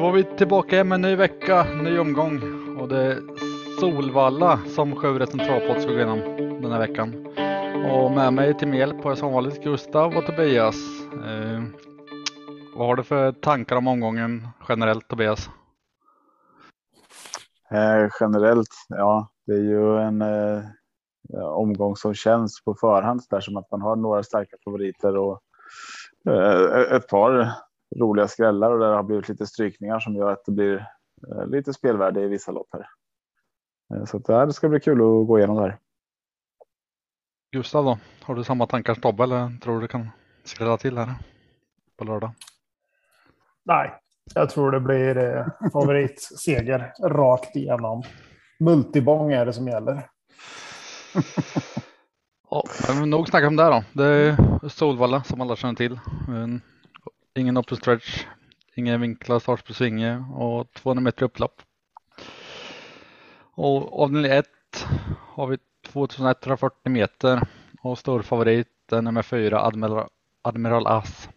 [0.00, 2.40] Då var vi tillbaka med en ny vecka, ny omgång
[2.78, 3.20] och det är
[3.80, 6.18] Solvalla som Sjörätten centralpott ska gå igenom
[6.62, 7.26] den här veckan.
[7.90, 10.76] Och med mig till min hjälp har jag som vanligt Gustav och Tobias.
[11.12, 11.62] Eh,
[12.76, 15.50] vad har du för tankar om omgången generellt Tobias?
[17.70, 20.62] Eh, generellt, ja, det är ju en eh,
[21.42, 25.40] omgång som känns på förhand där som att man har några starka favoriter och
[26.28, 27.52] eh, ett par
[27.96, 30.86] roliga skrällar och där har blivit lite strykningar som gör att det blir
[31.28, 32.86] eh, lite spelvärde i vissa lopp här.
[33.94, 35.78] Eh, så det ska bli kul att gå igenom det här.
[37.52, 40.08] Gustav då, har du samma tankar som Tobbe eller tror du det kan
[40.44, 41.14] skrälla till här
[41.96, 42.30] på lördag?
[43.64, 43.92] Nej,
[44.34, 48.02] jag tror det blir eh, favoritseger rakt igenom.
[48.60, 49.94] Multibong är det som gäller.
[52.50, 53.84] ja, men nog snacka om det då.
[53.92, 55.98] Det är Solvalla som alla känner till.
[57.40, 58.26] Ingen open stretch,
[58.74, 61.62] ingen vinklad startspelsvinge och 200 meter upplopp.
[63.54, 64.46] Och avdelning 1
[65.18, 67.40] har vi 2140 meter
[67.82, 70.08] och stor favorit är nummer 4 Admiral,
[70.42, 71.28] Admiral As.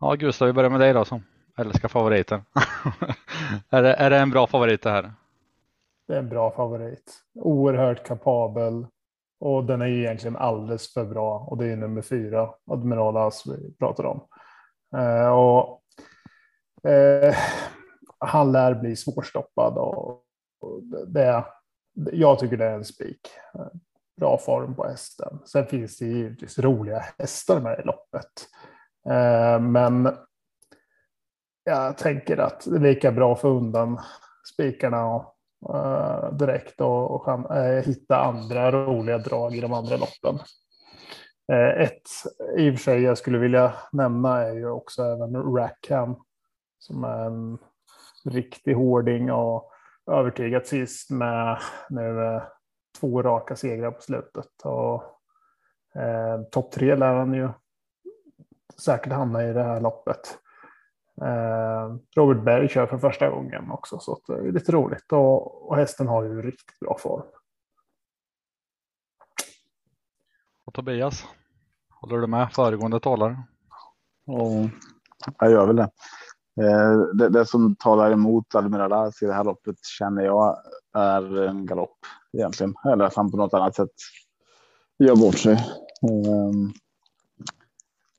[0.00, 1.22] Ja Gustav, vi börjar med dig då som
[1.58, 2.40] älskar favoriten.
[3.70, 5.12] är, det, är det en bra favorit det här?
[6.08, 7.22] Det är en bra favorit.
[7.34, 8.86] Oerhört kapabel
[9.40, 13.46] och den är ju egentligen alldeles för bra och det är nummer fyra, Admiral As
[13.46, 14.20] vi pratar om.
[14.96, 15.82] Eh, och,
[16.90, 17.34] eh,
[18.18, 20.22] han lär bli svårstoppad och,
[20.60, 21.44] och det,
[22.12, 23.20] jag tycker det är en spik.
[24.20, 25.38] Bra form på hästen.
[25.44, 28.32] Sen finns det givetvis roliga hästar med i loppet.
[29.08, 30.16] Eh, men
[31.64, 34.00] jag tänker att det är lika bra att få undan
[34.52, 35.34] spikarna och,
[35.74, 40.38] eh, direkt och, och eh, hitta andra roliga drag i de andra loppen.
[41.52, 42.08] Eh, ett
[42.56, 46.16] i och för sig jag skulle vilja nämna är ju också även Rackham
[46.78, 47.58] som är en
[48.24, 49.70] riktig hårding och
[50.10, 51.58] övertygat sist med
[51.90, 52.42] nu eh,
[53.00, 54.62] två raka segrar på slutet.
[54.64, 55.02] Och,
[56.02, 57.48] eh, Topp tre lär han ju
[58.78, 60.38] säkert hamna i det här loppet.
[61.22, 65.76] Eh, Robert Berg kör för första gången också så det är lite roligt och, och
[65.76, 67.26] hästen har ju riktigt bra form.
[70.66, 71.24] Och Tobias,
[71.90, 73.42] håller du med föregående talare?
[74.24, 74.68] Ja,
[75.38, 75.90] jag gör väl det.
[76.60, 80.56] Eh, det, det, som talar emot Admiralas i det här loppet känner jag
[80.94, 81.98] är en galopp
[82.32, 82.74] egentligen.
[82.92, 83.90] Eller att han på något annat sätt
[84.98, 85.54] gör bort sig.
[86.02, 86.72] Ehm,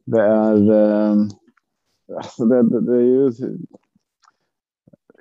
[0.06, 1.30] det är ehm,
[2.16, 3.32] Alltså det, det, det, är ju.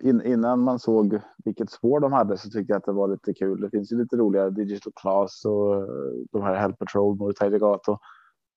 [0.01, 3.35] In, innan man såg vilket spår de hade så tyckte jag att det var lite
[3.35, 3.61] kul.
[3.61, 5.89] Det finns ju lite roliga Digital Class och eh,
[6.33, 7.99] de här Hell Patrol, Moritai Legato,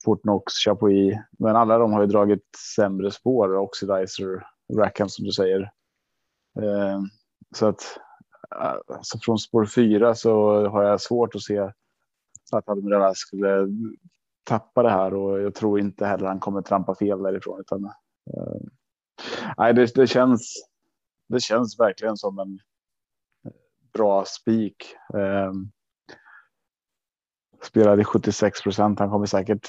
[0.06, 1.18] Fortnox, Chapuis.
[1.40, 2.46] Men alla de har ju dragit
[2.76, 5.62] sämre spår, Oxidizer, Rackham som du säger.
[6.62, 7.02] Eh,
[7.56, 7.82] så att
[8.62, 11.60] eh, alltså från spår fyra så har jag svårt att se
[12.52, 13.68] att Admiral skulle
[14.44, 18.62] tappa det här och jag tror inte heller han kommer trampa fel därifrån utan eh,
[19.58, 20.66] nej, det, det, känns.
[21.28, 22.60] Det känns verkligen som en
[23.94, 24.96] bra spik.
[25.14, 25.52] Eh,
[27.62, 29.00] spelade 76 procent.
[29.00, 29.68] Han kommer säkert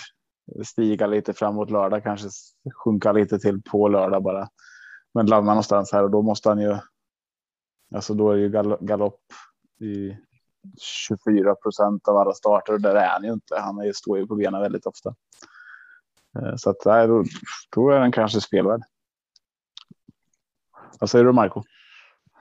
[0.65, 2.29] stiga lite framåt lördag, kanske
[2.75, 4.49] sjunka lite till på lördag bara.
[5.15, 6.77] Men landa någonstans här och då måste han ju.
[7.95, 9.21] Alltså då är ju gal galopp
[9.81, 10.17] i
[10.81, 13.61] 24 procent av alla starter och där är han ju inte.
[13.61, 15.15] Han är ju står ju på benen väldigt ofta.
[16.39, 17.25] Eh, så att nej, då,
[17.71, 18.83] då är den kanske spelvärd.
[21.01, 21.63] Vad säger du Marco?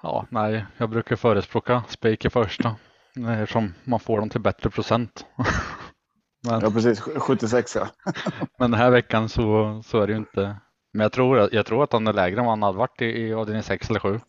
[0.03, 2.75] Ja, nej, jag brukar förespråka spik i första
[3.27, 5.25] eftersom man får dem till bättre procent.
[6.47, 7.87] men, ja, precis 76 ja.
[8.57, 10.57] men den här veckan så, så är det ju inte.
[10.93, 13.05] Men jag tror, jag tror att han är lägre än vad han hade varit i,
[13.05, 14.19] i avdelning 6 eller 7.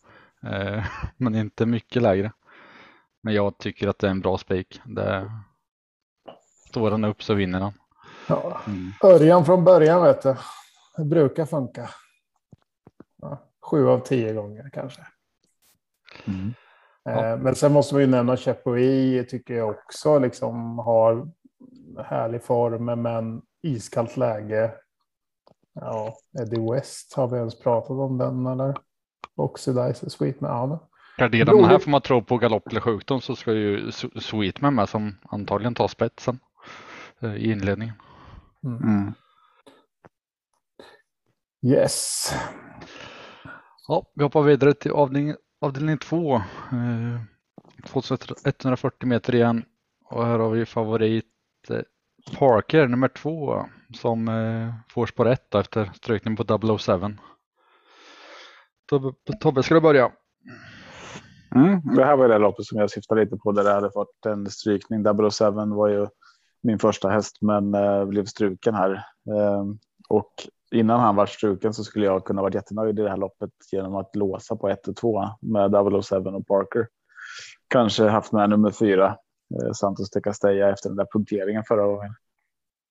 [0.46, 0.84] Eh,
[1.16, 2.32] men inte mycket lägre.
[3.22, 4.80] Men jag tycker att det är en bra spik.
[6.68, 7.72] Står han upp så vinner han.
[8.26, 8.60] Ja.
[8.66, 8.92] Mm.
[9.04, 10.36] Örjan från början vet du.
[10.96, 11.90] Det brukar funka.
[13.22, 15.06] Ja, sju av tio gånger kanske.
[16.24, 16.54] Mm.
[17.08, 17.36] Eh, ja.
[17.36, 21.28] Men sen måste vi nämna Chapuis tycker jag också liksom har
[22.04, 24.72] härlig form men iskallt läge.
[25.74, 28.74] Ja, Eddie West, har vi ens pratat om den eller?
[29.36, 30.88] Oxidizer Sweetman, ja.
[31.18, 34.88] Garderar man här får man tro på galopp eller sjukdom så ska ju Sweetman med
[34.88, 36.38] som antagligen tar spetsen
[37.20, 37.94] eh, i inledningen.
[38.64, 38.82] Mm.
[38.82, 39.12] mm.
[41.66, 42.32] Yes.
[43.88, 46.34] Ja, vi hoppar vidare till avdelning, avdelning 2.
[46.34, 47.20] Eh,
[47.86, 49.64] 2140 meter igen.
[50.04, 51.24] Och här har vi favorit
[51.70, 51.80] eh,
[52.38, 53.64] Parker nummer två
[53.94, 56.92] som eh, får spår 1 efter strykning på 007.
[58.86, 60.12] Tobbe, Tobbe ska du börja?
[61.54, 64.26] Mm, det här var det loppet som jag syftade lite på där det hade fått
[64.26, 65.04] en strykning.
[65.30, 66.06] 007 var ju
[66.62, 68.90] min första häst men eh, blev struken här.
[69.36, 69.78] Ehm,
[70.08, 70.32] och
[70.70, 73.96] innan han var struken så skulle jag kunna vara jättenöjd i det här loppet genom
[73.96, 75.70] att låsa på 1 och 2 med
[76.02, 76.86] 007 och Parker.
[77.68, 79.16] Kanske haft med nummer fyra,
[79.62, 82.14] eh, Santos de Castella efter den där punkteringen förra gången.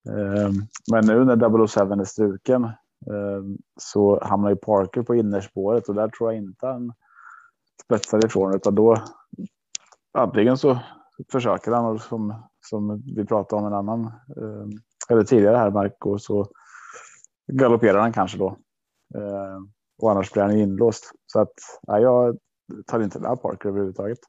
[0.09, 0.51] Eh,
[0.91, 3.43] men nu när 007 är struken eh,
[3.79, 6.93] så hamnar ju Parker på innerspåret och där tror jag inte han
[7.83, 9.03] spetsar ifrån utan då
[10.13, 10.79] antingen så
[11.31, 14.05] försöker han och som, som vi pratade om en annan
[14.37, 14.67] eh,
[15.09, 16.47] eller tidigare här Marco så
[17.51, 18.57] galopperar han kanske då.
[19.15, 19.59] Eh,
[20.01, 21.11] och annars blir han inlåst.
[21.25, 22.37] Så att ja, jag
[22.85, 24.19] tar inte med Parker överhuvudtaget.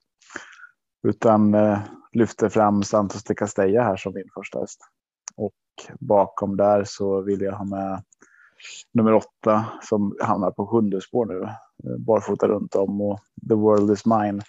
[1.08, 1.78] Utan eh,
[2.12, 4.80] lyfter fram Santos de Castella här som min första häst.
[5.36, 5.54] Och
[6.00, 8.02] bakom där så vill jag ha med
[8.92, 11.42] nummer åtta som hamnar på sjunde spår nu.
[11.42, 14.42] Eh, barfota runt om och The World is Mine.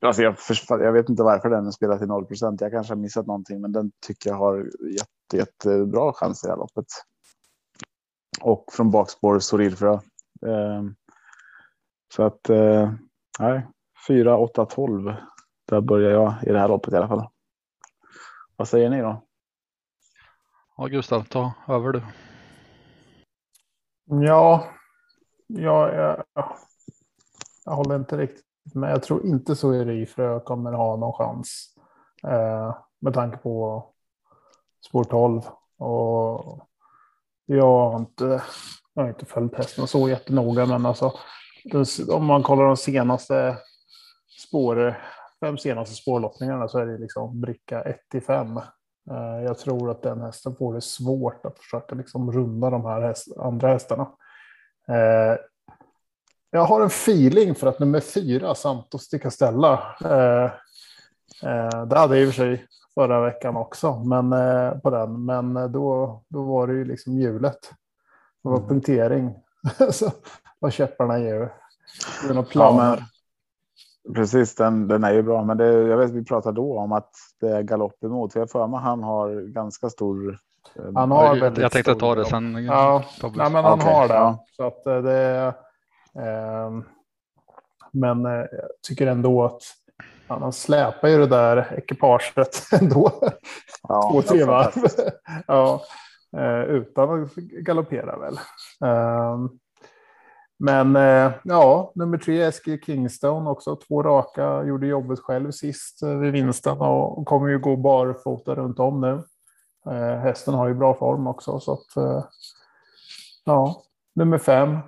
[0.00, 0.36] Alltså jag,
[0.68, 2.60] jag vet inte varför den spelar till 0 procent.
[2.60, 6.52] Jag kanske har missat någonting, men den tycker jag har jätte, jättebra chans i det
[6.52, 6.86] här loppet
[8.40, 9.92] och från bakspår Sorilfra.
[10.46, 10.82] Eh,
[12.14, 12.92] så att eh,
[13.38, 13.66] nej,
[14.08, 15.14] 4, 8, 12.
[15.68, 17.28] Där börjar jag i det här loppet i alla fall.
[18.56, 19.22] Vad säger ni då?
[20.76, 22.02] Ja, Gustav, ta över du.
[24.04, 24.68] Ja,
[25.46, 26.24] ja jag,
[27.64, 28.90] jag håller inte riktigt med.
[28.90, 31.74] Jag tror inte Sorilfra kommer ha någon chans
[32.24, 33.84] eh, med tanke på
[34.86, 35.42] spår 12
[35.78, 36.67] och
[37.56, 38.42] jag har inte,
[38.94, 41.12] jag har inte följt hästen så jättenoga, men alltså
[42.08, 43.56] om man kollar de senaste
[44.48, 45.02] spår,
[45.40, 48.60] fem senaste spårlottningarna så är det liksom bricka 1 till 5.
[49.44, 53.28] Jag tror att den hästen får det svårt att försöka liksom runda de här häst,
[53.38, 54.08] andra hästarna.
[54.88, 55.38] Eh,
[56.50, 60.44] jag har en feeling för att nummer fyra, Santos de Castella, eh,
[61.50, 65.24] eh det hade i och för sig förra veckan också, men eh, på den.
[65.24, 67.70] Men eh, då, då var det ju liksom hjulet.
[68.42, 68.68] Det var mm.
[68.68, 69.34] punktering.
[69.90, 70.10] så
[70.58, 71.52] vad käpparna är
[72.28, 72.96] några planer.
[74.04, 75.44] Ja, precis, den, den är ju bra.
[75.44, 78.34] Men det, jag vet vi pratade då om att det är galopp emot.
[78.34, 80.38] Jag för mig han har ganska stor.
[80.76, 82.64] Eh, han har jag, jag tänkte ta det sen.
[82.64, 84.14] Ja, nej, men han okay, har det.
[84.14, 84.44] Ja.
[84.56, 85.54] Så att det.
[86.14, 86.70] Eh,
[87.92, 88.48] men jag
[88.88, 89.62] tycker ändå att
[90.28, 93.12] Ja, han släpar ju det där ekipaget ändå.
[93.88, 94.84] Ja, Två, tre varv.
[95.46, 95.84] ja,
[96.36, 98.38] eh, utan att galoppera väl.
[98.84, 99.48] Ehm,
[100.58, 103.76] men eh, ja, nummer tre Eskil Kingstone också.
[103.76, 108.78] Två raka, gjorde jobbet själv sist eh, vid vinsten och kommer ju gå barfota runt
[108.78, 109.22] om nu.
[110.22, 112.20] Hästen har ju bra form också så att
[113.44, 113.82] ja,
[114.14, 114.78] nummer fem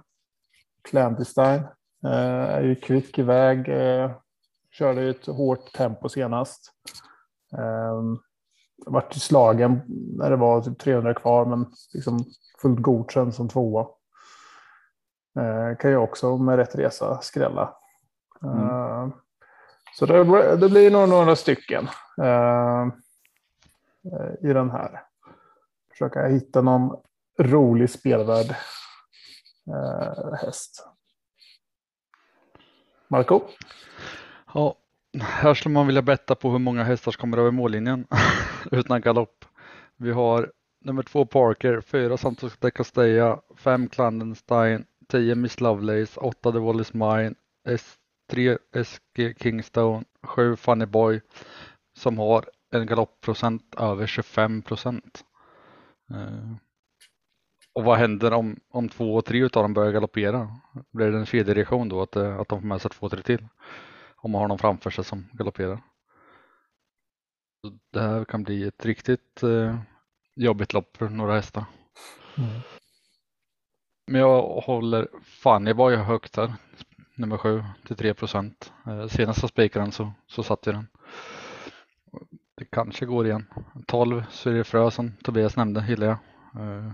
[0.90, 1.68] Clandestine
[2.02, 3.68] är ju kvick iväg
[4.80, 6.72] Körde ett hårt tempo senast.
[7.52, 8.22] Um,
[8.86, 9.80] vart slagen
[10.18, 12.24] när det var typ 300 kvar, men liksom
[12.62, 13.86] fullt godkänd som tvåa.
[15.38, 17.74] Uh, kan ju också med rätt resa skrälla.
[18.42, 18.58] Mm.
[18.58, 19.08] Uh,
[19.94, 21.88] så det, det, blir nog några stycken
[22.22, 22.88] uh,
[24.40, 25.02] i den här.
[25.90, 27.02] Försöka hitta någon
[27.38, 28.54] rolig spelvärd
[30.40, 30.86] häst.
[33.08, 33.40] Marco?
[34.54, 34.74] Ja,
[35.20, 38.06] här skulle man vilja betta på hur många hästar som kommer över mållinjen
[38.70, 39.44] utan galopp.
[39.96, 40.52] Vi har
[40.84, 46.80] nummer två Parker, fyra Santos de Castella, fem Klandenstein, tio Miss Lovelace, åtta The Wall
[46.80, 47.34] is Mine,
[47.68, 51.20] S3 SG Kingstone, sju Funny Boy
[51.96, 55.24] som har en galoppprocent över 25 procent.
[56.10, 56.52] Eh,
[57.72, 60.48] och vad händer om, om två och tre av dem börjar galoppera?
[60.92, 63.22] Blir det en kedjereaktion då att, eh, att de får med sig två, och tre
[63.22, 63.48] till?
[64.22, 65.82] Om man har någon framför sig som galopperar.
[67.92, 69.78] Det här kan bli ett riktigt eh,
[70.36, 71.64] jobbigt lopp för några hästar.
[72.38, 72.60] Mm.
[74.06, 76.54] Men jag håller Fanny var ju högt här,
[77.14, 78.72] nummer sju till 3 procent.
[78.86, 80.86] Eh, senast jag spikade så, så satt jag den.
[82.56, 83.46] Det kanske går igen.
[83.86, 86.18] 12 så är det frö som Tobias nämnde, gillar jag.
[86.62, 86.92] Eh,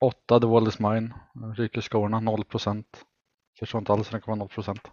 [0.00, 1.14] 8 The Wall is Mine,
[1.56, 3.04] ryker skorna 0 procent.
[3.58, 4.90] Förstår inte alls hur det kan vara 0 procent.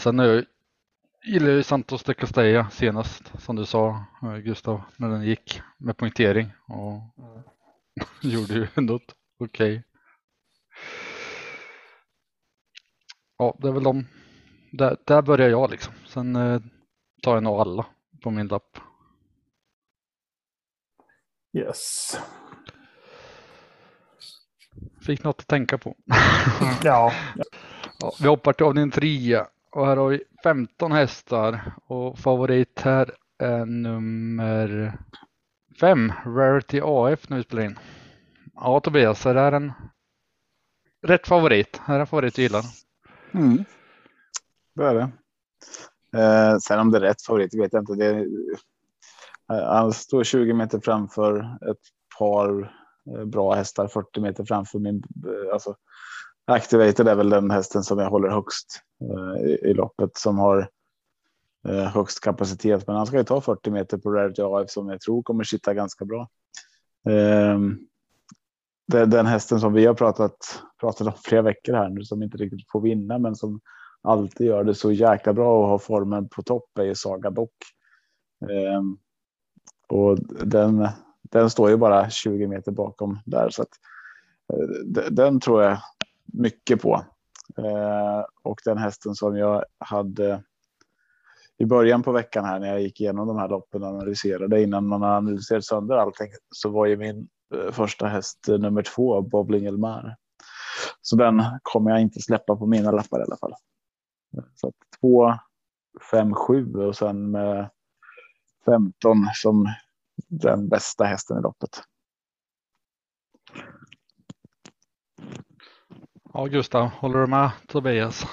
[0.00, 0.44] Sen jag
[1.24, 5.60] gillar jag ju Santos de Castella senast som du sa eh, Gustav när den gick
[5.78, 7.42] med poängtering och mm.
[8.32, 9.78] gjorde ju ändå okej.
[9.78, 9.82] Okay.
[13.38, 14.06] Ja, det är väl de.
[14.72, 15.94] Där, där börjar jag liksom.
[16.06, 16.60] Sen eh,
[17.22, 17.86] tar jag nog alla
[18.22, 18.78] på min lapp.
[21.52, 22.18] Yes.
[25.06, 25.96] fick något att tänka på.
[26.82, 27.12] Ja,
[28.00, 33.14] Ja, vi hoppar till avdelning 3 och här har vi 15 hästar och favorit här
[33.38, 34.98] är nummer
[35.80, 37.78] 5, Rarity AF när vi spelar in.
[38.54, 39.72] Ja Tobias, är det här en
[41.06, 41.80] rätt favorit?
[41.86, 42.64] Är det en favorit du gillar?
[43.34, 43.64] Mm.
[44.74, 45.10] Det är det.
[46.18, 47.94] Eh, sen om det är rätt favorit vet jag inte.
[47.94, 48.26] Det är,
[49.66, 51.82] han står 20 meter framför ett
[52.18, 52.72] par
[53.10, 54.96] eh, bra hästar, 40 meter framför min.
[54.96, 55.76] Eh, alltså,
[56.46, 60.68] Activated är väl den hästen som jag håller högst eh, i, i loppet som har
[61.68, 62.86] eh, högst kapacitet.
[62.86, 65.74] Men han ska ju ta 40 meter på Rarity AF som jag tror kommer sitta
[65.74, 66.28] ganska bra.
[67.08, 67.58] Eh,
[68.86, 72.22] det är den hästen som vi har pratat, pratat om flera veckor här nu som
[72.22, 73.60] inte riktigt får vinna men som
[74.02, 77.54] alltid gör det så jäkla bra och har formen på topp är ju Saga Dock.
[78.50, 78.98] Ehm,
[79.88, 80.88] och den,
[81.22, 83.68] den står ju bara 20 meter bakom där så att
[84.52, 85.78] eh, den tror jag
[86.34, 87.04] mycket på.
[87.58, 90.42] Eh, och den hästen som jag hade
[91.58, 94.86] i början på veckan här när jag gick igenom de här loppen och analyserade innan
[94.86, 99.22] man har analyserat sönder allting så var ju min eh, första häst eh, nummer två,
[99.22, 100.16] Bobbling Elmar.
[101.00, 103.54] Så den kommer jag inte släppa på mina lappar i alla fall.
[104.54, 105.34] Så att 2,
[106.10, 107.70] 5, 7 och sen med
[108.64, 109.68] 15 som
[110.28, 111.82] den bästa hästen i loppet.
[116.36, 118.26] Ja Gustav, håller du med Tobias?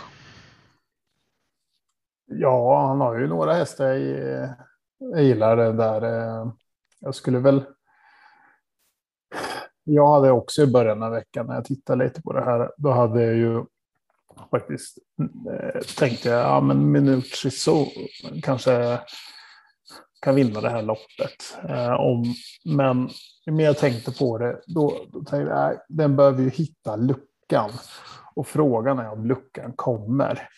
[2.25, 4.49] ja, han har ju några hästar jag,
[4.97, 6.01] jag gillar det där.
[6.01, 6.51] Eh,
[6.99, 7.63] jag skulle väl.
[9.83, 12.71] Jag hade också i början av veckan när jag tittade lite på det här.
[12.77, 13.65] Då hade jag ju
[14.51, 14.97] faktiskt
[15.51, 17.87] eh, tänkte jag, ja men Minucci så
[18.43, 18.99] kanske
[20.21, 21.57] kan vinna det här loppet.
[21.69, 22.33] Eh, om,
[22.65, 23.09] men
[23.45, 26.95] ju mer jag tänkte på det, då, då tänkte jag, nej, den behöver ju hitta
[26.95, 27.27] luckan.
[28.35, 30.49] Och frågan är om luckan kommer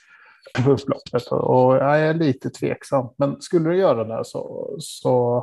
[0.64, 1.28] på upploppet.
[1.28, 3.08] Och jag är lite tveksam.
[3.18, 5.38] Men skulle du göra det så, så,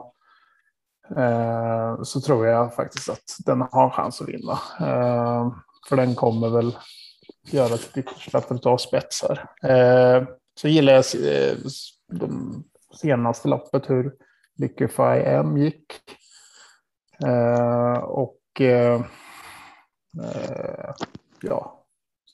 [1.16, 4.52] eh, så tror jag faktiskt att den har chans att vinna.
[4.80, 5.52] Eh,
[5.88, 6.76] för den kommer väl
[7.50, 9.48] göra sitt yttersta för att ta spetsar.
[9.62, 10.24] Eh,
[10.60, 11.56] så gillar jag eh,
[12.12, 12.64] de
[12.94, 14.12] senaste loppet hur
[14.58, 15.86] Liquify M gick.
[17.24, 19.00] Eh, och eh,
[20.22, 20.94] eh
[21.42, 21.84] ja,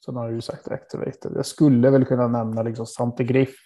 [0.05, 1.33] sen har du ju sagt Activated.
[1.35, 3.57] Jag skulle väl kunna nämna liksom Sante Griff.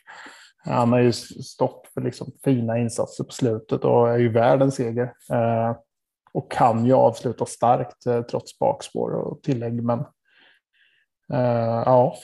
[0.64, 4.72] Han har ju stått för liksom fina insatser på slutet och är ju värd en
[4.72, 5.14] seger.
[5.32, 5.76] Eh,
[6.32, 9.82] och kan ju avsluta starkt eh, trots bakspår och tillägg.
[9.82, 9.98] Men
[11.32, 12.16] eh, ja,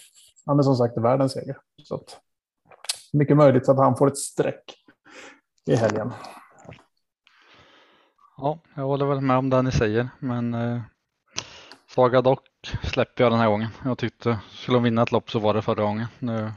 [0.47, 1.57] han är som sagt värd en seger.
[1.83, 2.21] Så att,
[3.13, 4.75] mycket möjligt att han får ett streck
[5.67, 6.13] i helgen.
[8.37, 10.81] Ja, jag håller väl med om det ni säger, men eh,
[11.95, 12.41] Saga Dock
[12.83, 13.69] släpper jag den här gången.
[13.85, 16.07] Jag tyckte skulle hon vinna ett lopp så var det förra gången.
[16.19, 16.53] Nu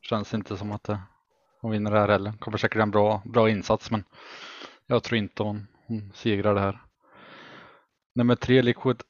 [0.00, 0.90] känns det inte som att
[1.60, 2.32] hon vinner det här heller.
[2.32, 4.04] Kommer säkert en bra, bra insats, men
[4.86, 6.82] jag tror inte hon, hon segrar det här.
[8.14, 9.02] Nummer tre, Liquid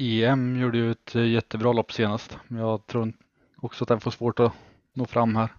[0.00, 3.12] EM gjorde ju ett jättebra lopp senast, men jag tror
[3.56, 4.52] också att den får svårt att
[4.92, 5.52] nå fram här.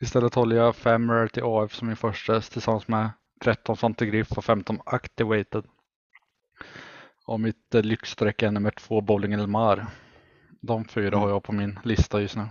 [0.00, 4.32] Istället håller jag 5 Rarity AF som min första häst tillsammans med 13 Svante Griff
[4.32, 5.64] och 15 Activated.
[7.28, 9.86] Och mitt eh, lyxstreck är nummer två Bowling Elmar.
[10.60, 12.46] De fyra har jag på min lista just nu.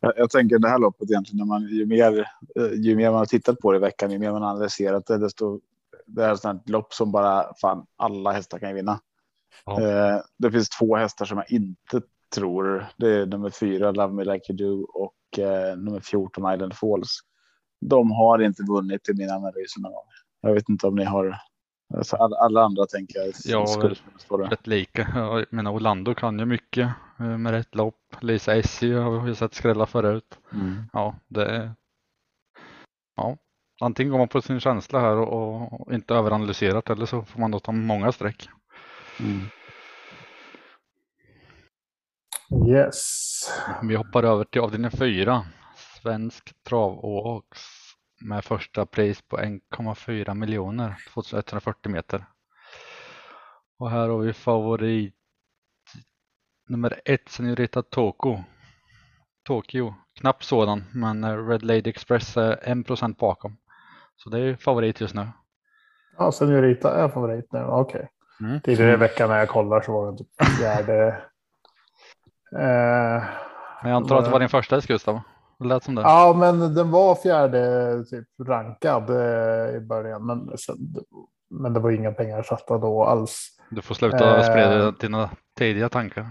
[0.00, 2.18] Jag, jag tänker det här loppet egentligen, när man, ju, mer,
[2.56, 5.06] eh, ju mer man har tittat på det i veckan, ju mer man har analyserat
[5.06, 5.60] det, desto
[6.06, 9.00] det är ett sånt lopp som bara fan alla hästar kan ju vinna.
[9.64, 9.82] Ja.
[9.82, 12.02] Eh, det finns två hästar som jag inte
[12.34, 12.86] tror.
[12.96, 17.18] Det är nummer fyra Love Me Like You Do och eh, nummer 14 Island Falls.
[17.80, 20.06] De har inte vunnit i min analys någon gång.
[20.40, 21.38] Jag vet inte om ni har.
[21.94, 23.32] Alltså alla, alla andra tänker jag.
[23.44, 24.48] Ja, skulle stå där.
[24.48, 25.08] Rätt lika.
[25.14, 28.16] Jag menar Orlando kan ju mycket eh, med rätt lopp.
[28.20, 30.38] Lisa Essie har vi sett skrälla förut.
[30.52, 30.82] Mm.
[30.92, 31.74] Ja, det är...
[33.16, 33.36] Ja,
[33.80, 37.50] antingen går man på sin känsla här och, och inte överanalyserat eller så får man
[37.50, 38.48] då ta många streck.
[39.20, 39.40] Mm.
[42.68, 43.50] Yes.
[43.82, 45.46] Vi hoppar över till avdelning 4.
[46.02, 47.81] Svensk travåks
[48.24, 52.24] med första pris på 1,4 miljoner 2140 meter.
[53.78, 55.14] Och här har vi favorit
[56.68, 58.38] nummer ett Senorita Toko.
[59.44, 63.56] Tokyo, knapp sådan, men Red Lady Express är 1% bakom.
[64.16, 65.28] Så det är favorit just nu.
[66.18, 67.64] Ja, Senorita är favorit nu.
[67.64, 68.08] Okej.
[68.40, 68.60] Mm.
[68.60, 71.22] Tidigare i veckan när jag kollar så var det typ fjärde.
[72.54, 73.22] Eh,
[73.82, 75.20] Men jag antar att det var din första häst Gustav?
[75.62, 76.02] Det lät som det.
[76.02, 80.26] ja, men den var fjärde typ rankad eh, i början.
[80.26, 80.76] Men sen
[81.50, 83.48] men det var inga pengar satta då alls.
[83.70, 84.42] Du får sluta Eh.
[84.42, 86.26] sprida dina tidiga tankar.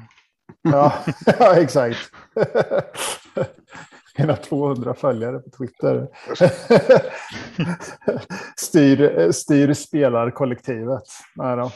[0.61, 0.93] Ja,
[1.39, 1.97] ja exakt.
[4.17, 6.07] Mina 200 följare på Twitter.
[8.55, 11.03] styr, styr spelarkollektivet.
[11.35, 11.71] Nej, då.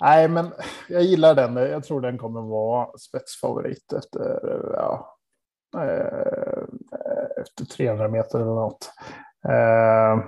[0.00, 0.52] Nej, men
[0.88, 1.56] jag gillar den.
[1.56, 4.40] Jag tror den kommer vara spetsfavorit efter,
[4.76, 5.13] ja,
[5.74, 6.64] Eh,
[7.42, 8.90] efter 300 meter eller något.
[9.48, 10.24] Eh,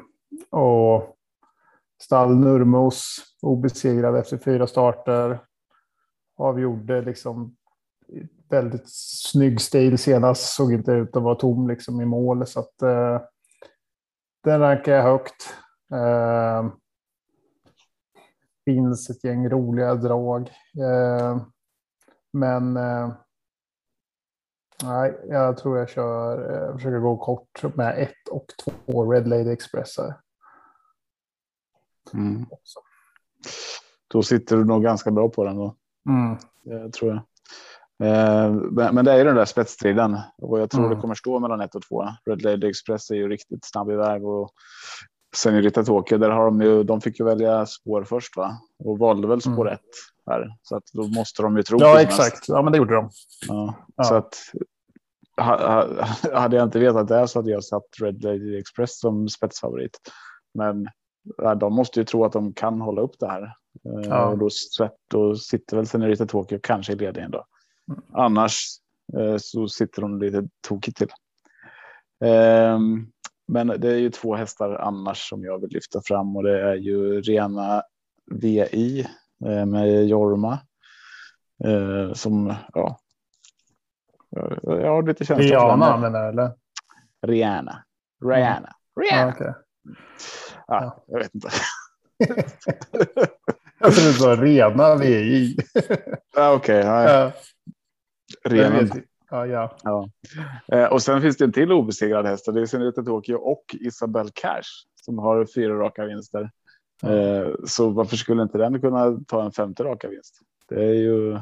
[0.50, 1.16] och
[2.02, 5.40] Stall Nurmos obesegrad efter fyra starter.
[6.36, 7.56] Avgjorde liksom
[8.48, 10.54] väldigt snygg stil senast.
[10.54, 12.46] Såg inte ut att vara tom liksom i mål.
[12.46, 13.20] Så att, eh,
[14.44, 15.54] den rankar jag högt.
[15.92, 16.72] Eh,
[18.64, 20.50] finns ett gäng roliga drag.
[20.80, 21.42] Eh,
[22.32, 23.12] men eh,
[24.82, 29.50] nej, jag tror jag kör, eh, försöker gå kort med ett och två Red Lady
[29.50, 30.14] Express här.
[32.14, 32.46] Mm.
[34.08, 35.76] Då sitter du nog ganska bra på den då.
[36.08, 36.36] Mm.
[36.64, 37.22] Det tror jag.
[38.08, 40.94] Eh, Men men det är ju den där spetsstriden och jag tror Mm.
[40.96, 42.04] det kommer stå mellan ett och två.
[42.26, 44.50] Red Lady Express är ju riktigt snabb iväg och
[45.36, 48.60] Senorita Tokyo, där har de ju, de fick ju välja spår först va?
[48.84, 49.74] Och valde väl spår Mm.
[49.74, 49.80] ett
[50.26, 50.56] här.
[50.62, 52.48] Så att då måste de ju tro Ja, exakt.
[52.48, 53.10] Ja, men det gjorde de.
[53.48, 53.74] Ja.
[53.96, 54.04] Ja.
[54.04, 54.34] Så att
[55.40, 56.06] ha- ha-
[56.40, 59.98] hade jag inte vetat det så hade jag satt Red Lady Express som spetsfavorit.
[60.54, 60.86] Men
[61.60, 63.42] de måste ju tro att de kan hålla upp det här.
[63.42, 64.26] Eh, Ja.
[64.26, 64.48] Och då,
[65.10, 67.44] då sitter väl Senorita Tokyo kanske i ledningen då.
[67.90, 68.02] Mm.
[68.12, 68.64] Annars
[69.18, 71.08] eh, så sitter de lite tokigt till.
[72.24, 73.06] Ehm,
[73.48, 76.74] men det är ju två hästar annars som jag vill lyfta fram och det är
[76.74, 77.82] ju rena
[78.30, 79.00] VI
[79.46, 80.58] eh, med Jorma.
[81.64, 82.98] Eh, som, ja.
[84.62, 86.52] Jag har lite känsla Rihanna menar jag, eller?
[87.26, 87.84] Rihanna.
[88.24, 88.74] Rihanna.
[88.94, 89.32] Ja, Rihanna.
[89.32, 89.54] okej.
[90.66, 91.48] Ja, jag vet inte.
[93.78, 95.56] Jag trodde du sa rena VI.
[96.36, 97.32] Okej, Ja,
[98.44, 98.78] Rihanna.
[98.80, 98.92] vet.
[99.30, 99.76] Ja, ja.
[99.82, 100.10] Ja.
[100.68, 103.64] Eh, och sen finns det en till obesegrad häst och det är Senorita Tokyo och
[103.80, 104.62] Isabel Cash
[105.02, 106.50] som har fyra raka vinster.
[107.02, 110.40] Eh, så varför skulle inte den kunna ta en femte raka vinst?
[110.68, 111.38] Det är ju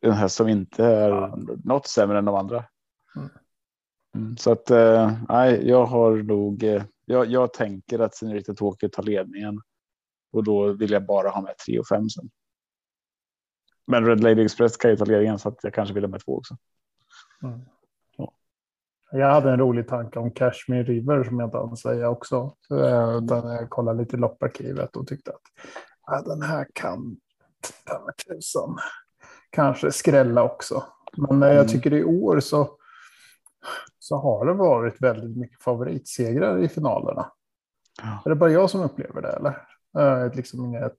[0.00, 1.38] en häst som inte är Ja.
[1.64, 2.64] något sämre än de andra.
[3.16, 3.28] Mm.
[4.16, 6.62] Mm, så att eh, nej, jag har nog.
[6.62, 9.60] Eh, jag, jag tänker att Senorita Tokyo tar ledningen
[10.32, 12.30] och då vill jag bara ha med 3 och 5 sen.
[13.86, 16.24] Men Red Lady Express kan ju ta ledningen så att jag kanske vill ha med
[16.24, 16.56] två också.
[17.42, 17.60] Mm.
[18.16, 18.32] Ja.
[19.12, 22.56] Jag hade en rolig tanke om Kashmir River som jag inte hann säga också.
[22.70, 25.40] Eh, Utan jag kollade lite i lopparkivet och tyckte att
[26.06, 27.16] ja, den här kan
[28.28, 28.76] tusan
[29.50, 30.84] kanske skrälla också.
[31.16, 31.68] Men eh, jag Mm.
[31.68, 32.76] tycker i år så,
[33.98, 37.32] så har det varit väldigt mycket favoritsegrar i finalerna.
[38.02, 38.22] Ja.
[38.24, 39.66] Är det bara jag som upplever det eller?
[39.92, 40.98] Jag har liksom inget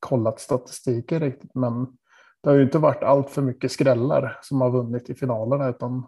[0.00, 1.96] kollat statistiken riktigt men
[2.44, 6.06] det har ju inte varit allt för mycket skrällar som har vunnit i finalerna utan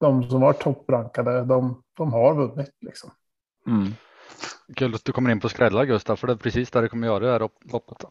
[0.00, 3.10] de som var topprankade de, de har vunnit liksom.
[3.66, 3.92] Mm.
[4.76, 7.06] Kul att du kommer in på skrällar Gustav, för det är precis där det kommer
[7.06, 8.04] göra det här lopp- loppet.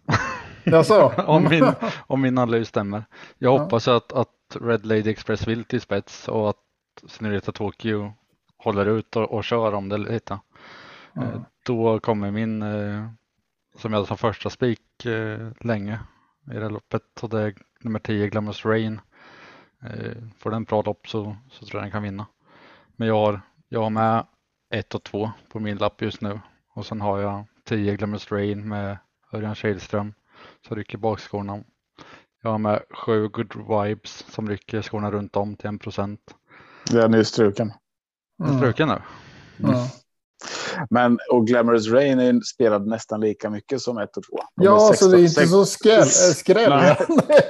[0.64, 1.12] Jaså?
[1.28, 1.72] om, min,
[2.08, 3.04] om min analys stämmer.
[3.38, 3.60] Jag Ja.
[3.64, 6.58] hoppas att, att Red Lady Express vill till spets och att
[7.08, 8.14] Senorita Tokyo
[8.58, 10.40] håller ut och, och kör om det lite.
[11.16, 11.42] Mm.
[11.66, 13.08] Då kommer min, eh,
[13.78, 16.00] som jag hade som första spik eh, länge
[16.48, 19.02] i det här loppet, och det är nummer 10 Glamorous Rain.
[19.84, 22.26] Eh, får den bra lopp så, så tror jag den kan vinna.
[22.96, 24.26] Men jag har, jag har med
[24.74, 26.40] 1 och 2 på min lapp just nu
[26.74, 28.98] och sen har jag 10 Glamorous Rain med
[29.34, 30.14] Örjan Kihlström
[30.68, 31.64] som rycker bakskorna.
[32.42, 36.36] Jag har med 7 Good Vibes som rycker skorna runt om till 1 procent.
[36.92, 37.74] Den är struken.
[38.44, 38.58] Mm.
[38.58, 39.02] Struken nu.
[39.58, 39.88] Ja.
[40.90, 44.38] Men och Glamorous Rain är spelad nästan lika mycket som 1 och 2.
[44.56, 46.00] De Ja, är så det är inte så skräll.
[46.00, 46.70] äh, skräll.
[46.70, 46.98] Nej.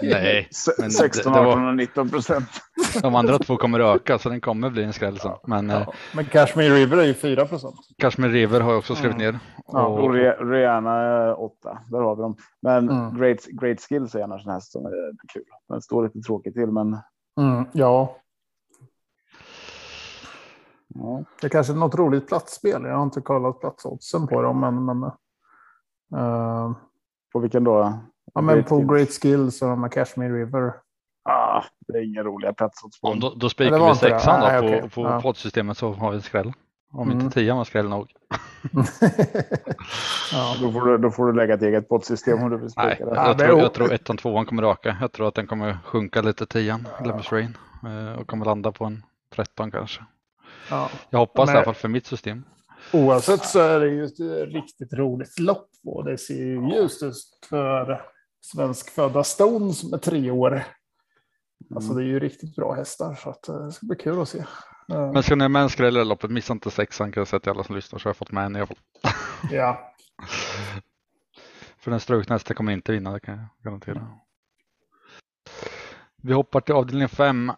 [0.02, 2.46] Nej, se- men det- 16, det var- 18 och 19 procent.
[3.02, 5.32] de andra två kommer öka så den kommer bli en skräll sen.
[5.48, 5.94] Men eh, Ja.
[6.16, 7.76] Men Kashmir River är ju 4 procent.
[7.98, 9.40] Kashmir River har jag också skrivit ner.
[9.68, 10.14] Ja, Och
[10.52, 11.54] Rihanna är 8.
[11.92, 12.36] Där har vi dem.
[12.62, 13.18] Men Mm.
[13.20, 14.92] Great, great Skills är annars en häst som är
[15.34, 15.44] kul.
[15.70, 16.98] Den står lite tråkigt till, men
[17.40, 18.16] Mm, ja,
[20.96, 21.24] ja.
[21.42, 22.84] det är kanske är något roligt platsspel.
[22.84, 25.04] Jag har inte kollat platsoddsen på dem, men, men
[26.16, 26.72] eh,
[27.34, 28.00] på vilken då?
[28.34, 28.90] ja, men Great på Skills.
[28.92, 30.74] Great Skills och med Kashmir River.
[31.30, 34.46] Ah, det är inga roliga platsodds på ja, då, då Ja, spikar vi sexan då
[34.48, 34.90] Nej, på, okej.
[34.90, 35.22] på Ja.
[35.22, 36.54] poddsystemet så har vi en skräll.
[36.94, 37.22] Om Mm.
[37.26, 38.12] inte tian var skräll nog.
[40.32, 40.56] ja.
[40.62, 43.10] Då får, du, då får du lägga ett eget poddsystem om du vill Nej, spika
[43.10, 43.16] det.
[43.16, 44.98] Ja, jag, det är tror, jag tror ettan, tvåan kommer öka.
[45.02, 47.58] Jag tror att den kommer sjunka lite tian, Glamorous Rain.
[47.86, 49.04] eh, Och kommer landa på en
[49.36, 50.02] 13 kanske.
[50.72, 50.90] Ja.
[51.10, 52.44] Jag hoppas Men- i alla fall för mitt system.
[52.94, 54.20] Oavsett så är det ju ett
[54.54, 57.16] riktigt roligt lopp och det ser ju ljust ut
[57.50, 58.02] för
[58.42, 60.64] svenskfödda Stone som är tre år.
[61.76, 64.30] Alltså det är ju riktigt bra hästar så att eh, det ska bli kul att
[64.30, 64.40] se.
[64.40, 67.28] Eh, Men ska ni ha med en skräll i loppet, missa inte sexan kan jag
[67.28, 68.78] säga till alla som lyssnar så har jag fått med en i alla fall.
[69.52, 69.94] Ja,
[71.78, 74.08] För den strukna hästen kommer inte vinna, det kan jag garantera.
[76.24, 77.52] Vi hoppar till avdelning 5.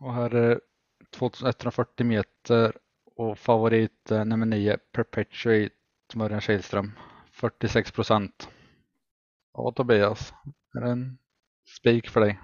[0.00, 0.60] Och här är
[1.10, 2.76] 2140 meter
[3.16, 5.74] och favorit eh, nummer 9 Perpetuate
[6.20, 6.92] Örjan Kihlström
[7.32, 8.48] 46 procent.
[9.52, 10.32] Ja Tobias,
[10.74, 11.18] är det en
[11.78, 12.40] spik för dig?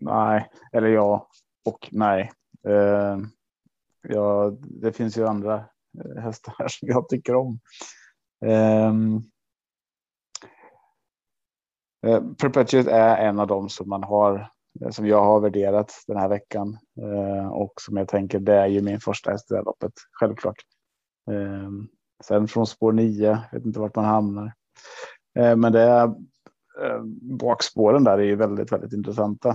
[0.00, 1.28] Nej, eller ja
[1.64, 2.30] och nej.
[2.68, 3.18] Uh,
[4.02, 7.60] ja, det finns ju andra eh, hästar hästar som jag tycker om.
[8.40, 9.30] Um,
[12.38, 16.28] Perpetuate är en av dem som man har Eh, som jag har värderat den här
[16.28, 19.64] veckan eh, och som jag tänker det är ju min första häst i det här
[19.64, 19.92] loppet.
[20.12, 20.56] Självklart.
[21.30, 21.70] Eh,
[22.24, 24.52] sen från spår 9, vet inte vart man hamnar.
[25.38, 26.04] Eh, men det är
[26.82, 27.02] eh,
[27.38, 29.48] bakspåren där är ju väldigt, väldigt intressanta.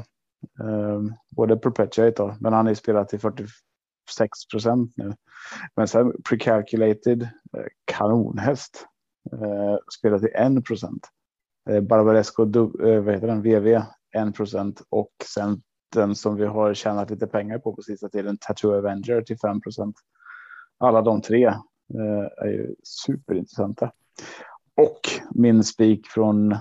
[0.59, 1.01] Eh,
[1.35, 3.49] både Perpetuate då, men han är spelat till 46
[4.51, 5.13] procent nu.
[5.75, 8.85] Men sen Precalculated, eh, kanonhäst.
[9.33, 11.07] Uh, spelat till 1 procent.
[11.81, 12.45] Barbaresco,
[13.01, 13.81] vad heter den, VV
[14.15, 15.61] 1 procent och sen
[15.93, 19.61] den som vi har tjänat lite pengar på på sista tiden, Tattoo Avenger till 5
[19.61, 19.95] procent.
[20.77, 23.91] Alla de tre eh, är ju superintressanta.
[24.77, 24.99] Och
[25.31, 26.57] min spik från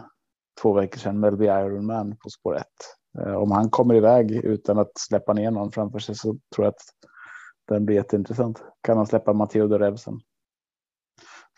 [0.63, 2.65] två veckor sedan, Melby Ironman på spår 1.
[3.19, 6.69] Eh, om han kommer iväg utan att släppa ner någon framför sig så tror jag
[6.69, 6.83] att
[7.69, 8.63] den blir jätteintressant.
[8.81, 10.21] Kan han släppa Matteo de Revsen.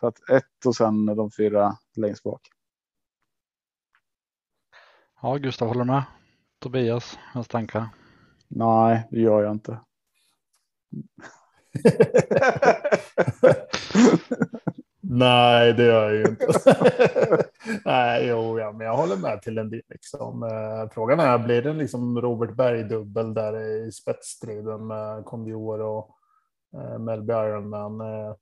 [0.00, 2.40] Så att ett och sen de fyra längst bak.
[5.22, 6.02] Ja, Gustav håller med.
[6.58, 7.88] Tobias, hans tankar?
[8.48, 9.80] Nej, det gör jag inte.
[15.00, 16.46] Nej, det gör jag ju inte.
[17.84, 19.82] Nej, jo, ja, men jag håller med till en del.
[19.88, 20.42] Liksom.
[20.42, 26.10] Eh, frågan är, blir det liksom Robert Berg-dubbel där i spetsstriden med Condior och
[26.74, 28.00] eh, Melby Ironman?
[28.00, 28.34] Eh,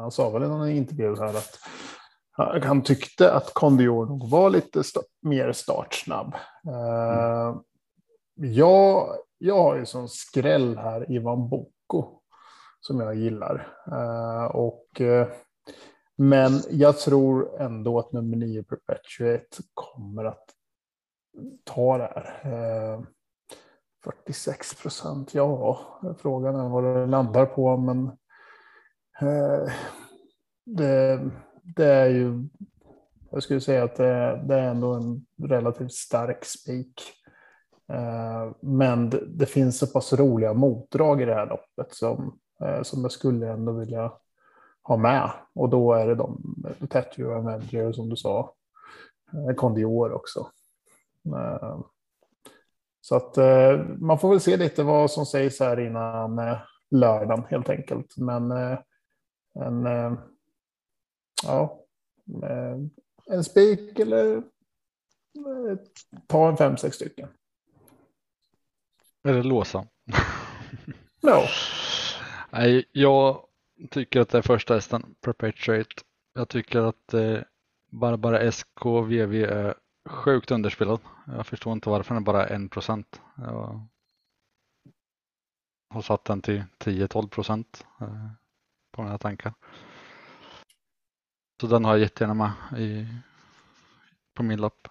[0.00, 1.58] han sa väl i någon intervju här att
[2.36, 6.34] han tyckte att Kondior nog var lite st mer startsnabb.
[6.66, 7.60] Uh,
[8.34, 12.20] jag, jag har ju som skräll här Ivan Boko,
[12.80, 13.76] som jag gillar.
[13.92, 15.26] Uh, och uh,
[16.16, 20.44] men jag tror ändå att nummer 9 Perpetuate kommer att
[21.64, 23.06] ta det här.
[24.04, 25.80] 46 procent, ja,
[26.18, 28.10] frågan är vad det landar på, men
[30.66, 31.20] det,
[31.76, 32.48] det, är ju,
[33.30, 37.02] jag skulle säga att det, det är ändå en relativt stark spik.
[37.88, 42.82] Eh, men det, det, finns så pass roliga motdrag i det här loppet som, eh,
[42.82, 44.12] som jag skulle ändå vilja
[44.82, 45.30] ha med.
[45.54, 46.54] Och då är det de,
[46.90, 48.52] Tattoo Avenger som du sa,
[49.32, 50.46] eh, Condior också.
[53.00, 53.36] Så att
[53.98, 56.40] man får väl se lite vad som sägs här innan
[56.90, 58.16] lördagen helt enkelt.
[58.16, 58.50] Men
[59.54, 59.86] en,
[61.42, 61.80] ja,
[63.26, 64.42] en spik eller
[66.26, 67.28] ta en fem, sex stycken.
[69.24, 69.86] Eller låsa.
[71.20, 71.48] Ja.
[72.50, 73.46] Nej, jag
[73.90, 75.94] tycker att det är första hästen, Perpetuate.
[76.34, 77.38] Jag tycker att eh,
[77.90, 79.74] Barbara SKVV är
[80.08, 81.00] sjukt underspelad.
[81.26, 83.20] Jag förstår inte varför den bara är en procent.
[83.36, 83.86] Jag
[85.88, 88.30] har satt den till 10-12 procent eh,
[88.92, 89.52] på den här tanken.
[91.60, 93.06] Så den har jag jättegärna med i,
[94.34, 94.88] på min lapp.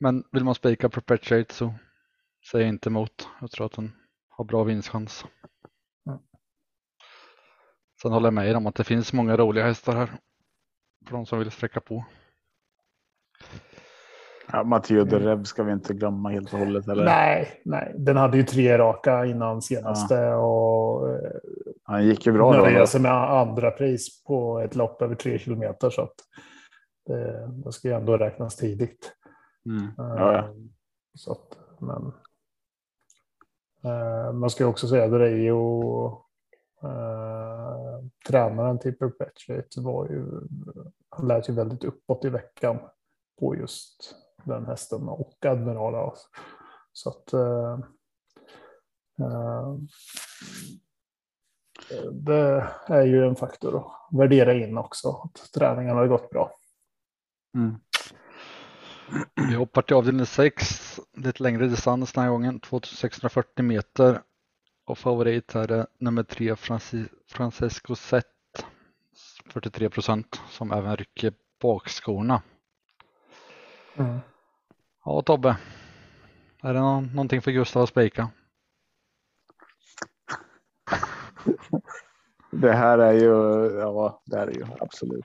[0.00, 1.74] Men vill man spika Perpetuate så
[2.50, 3.28] säger jag inte emot.
[3.40, 3.92] Jag tror att den
[4.28, 5.24] har bra vinstchans.
[8.02, 10.06] Sen håller jag med er om att det finns många roliga hästar här.
[11.06, 12.04] För de som vill sträcka på.
[14.52, 16.88] Ja, Matteo de Rev ska vi inte glömma helt och hållet.
[16.88, 17.04] Eller?
[17.04, 20.14] Nej, nej, den hade ju tre raka innan senaste.
[20.14, 20.36] Ja.
[20.36, 21.08] Och,
[21.90, 22.52] Han gick ju bra.
[22.52, 25.90] Nöja sig med andra pris på ett lopp över tre kilometer.
[25.90, 26.14] Så att
[27.06, 29.12] det, det ska ju ändå räknas tidigt.
[29.66, 29.92] Mm.
[29.96, 30.54] Ja, ja.
[31.14, 32.12] Så att, men,
[34.40, 35.54] man ska också säga att ju
[36.84, 40.40] Uh, tränaren till Perpetuate var ju,
[41.08, 42.78] han lät ju väldigt uppåt i veckan
[43.40, 46.12] på just den hästen och Admiral.
[46.92, 47.78] Så att uh,
[52.12, 56.52] det är ju en faktor att värdera in också, att träningen har gått bra.
[57.54, 57.76] Mm.
[59.48, 64.20] Vi hoppar till avdelning 6, lite längre distans den här gången, 2640 meter
[64.86, 68.26] Och favorit här är nummer tre Francis, Francesco Zet
[69.50, 72.42] 43 procent som även rycker bakskorna.
[73.96, 74.18] Mm.
[75.04, 75.56] Ja Tobbe,
[76.62, 78.30] är det någon, någonting för Gustav att spika?
[82.52, 83.26] Det här är ju,
[83.78, 85.24] ja, det här är ju absolut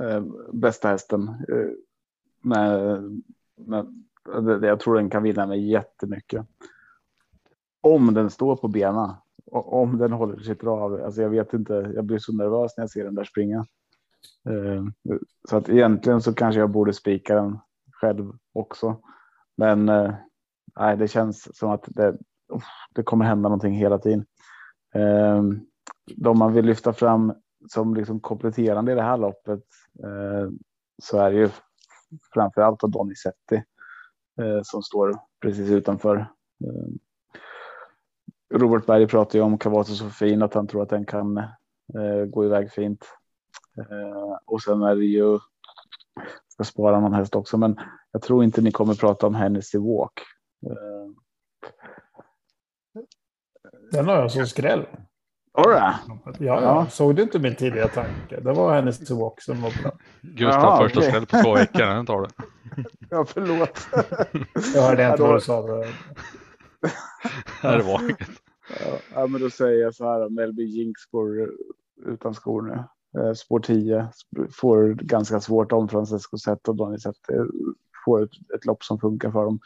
[0.00, 1.28] eh, bästa hästen.
[1.28, 1.70] Eh,
[2.42, 3.02] med,
[3.56, 3.86] med,
[4.60, 6.46] det- jag tror den kan vinna med jättemycket.
[7.80, 9.10] Om den står på benen.
[9.46, 11.04] och Om den håller sitt bra.
[11.04, 13.58] Alltså jag vet inte, jag blir så nervös när jag ser den där springa.
[14.48, 14.84] Eh,
[15.48, 17.58] så att egentligen så kanske jag borde spika den
[17.92, 18.96] själv också.
[19.56, 20.14] Men eh,
[20.80, 22.18] nej, det känns som att det,
[22.94, 24.26] det kommer hända någonting hela tiden.
[24.94, 25.60] Ehm,
[26.16, 27.34] de man vill lyfta fram
[27.68, 29.64] som liksom kompletterande i det här loppet
[30.04, 30.50] eh,
[31.02, 31.48] så är det ju
[32.34, 33.62] framför allt Donizetti
[34.40, 36.16] eh, som står precis utanför.
[36.64, 36.98] Ehm,
[38.54, 42.24] Robert Berg pratar ju om Cavato så fin att han tror att den kan eh,
[42.28, 43.04] gå iväg fint.
[43.78, 45.38] Ehm, och sen är det ju,
[46.48, 47.80] ska spara någon häst också, men
[48.12, 50.20] jag tror inte ni kommer prata om Hennessy Walk.
[53.92, 54.86] Den har jag som skräll.
[55.58, 55.94] Alright.
[56.06, 56.60] Ja, ja.
[56.62, 56.86] Ja.
[56.90, 58.40] Såg du inte min tidiga tanke?
[58.40, 59.92] Det var hennes walk som var bra.
[60.22, 61.10] Gustav Jaha, första okej.
[61.10, 62.26] skräll på två veckor, den tar du.
[63.10, 63.88] Ja, förlåt.
[64.74, 65.62] Jag hörde inte vad du sa.
[65.66, 65.88] Det-
[67.60, 68.18] Här var inget.
[69.14, 70.28] Ja, men då säger jag så här.
[70.28, 71.50] Melby Jinx går
[72.06, 72.84] utan skor nu.
[73.20, 74.08] Eh, Spår 10
[74.60, 77.44] får ganska svårt om Francesco Zet och Donny Zet eh,
[78.04, 79.58] får ett, ett lopp som funkar för dem.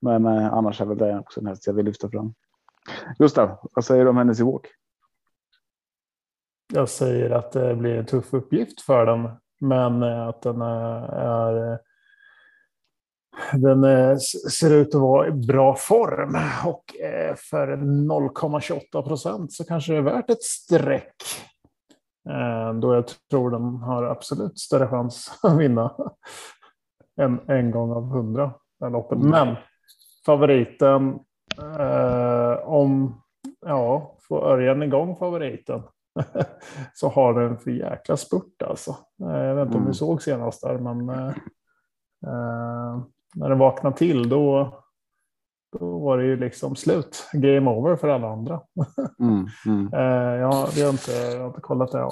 [0.00, 2.34] Men eh, annars är väl det också en häst jag vill lyfta fram.
[3.18, 4.66] Gustav, vad säger du om hennes walk?
[6.72, 9.30] Jag säger att det blir en tuff uppgift för dem.
[9.60, 11.78] Men eh, att den är, är
[13.52, 16.36] den eh, s- ser ut att vara i bra form.
[16.66, 21.14] Och eh, för 0,28 procent så kanske det är värt ett streck.
[22.30, 25.94] Eh, Då jag tror den har absolut större chans att vinna.
[27.20, 28.54] En, en gång av hundra.
[28.80, 29.18] loppet.
[29.18, 29.56] Men
[30.26, 31.18] favoriten.
[31.62, 32.21] Eh,
[32.56, 33.14] om
[33.66, 35.82] ja, får Örjan igång favoriten.
[36.94, 38.96] så har den för jäkla spurt alltså.
[39.22, 39.88] Eh, Jag vet inte om Mm.
[39.92, 41.28] du såg senast där, men eh,
[42.26, 43.02] eh,
[43.34, 44.78] när den vaknade till då,
[45.78, 47.28] då var det ju liksom slut.
[47.32, 48.60] Game over för alla andra.
[49.20, 49.92] Mm, mm.
[49.94, 52.08] Eh, jag, har, inte, jag har inte kollat det,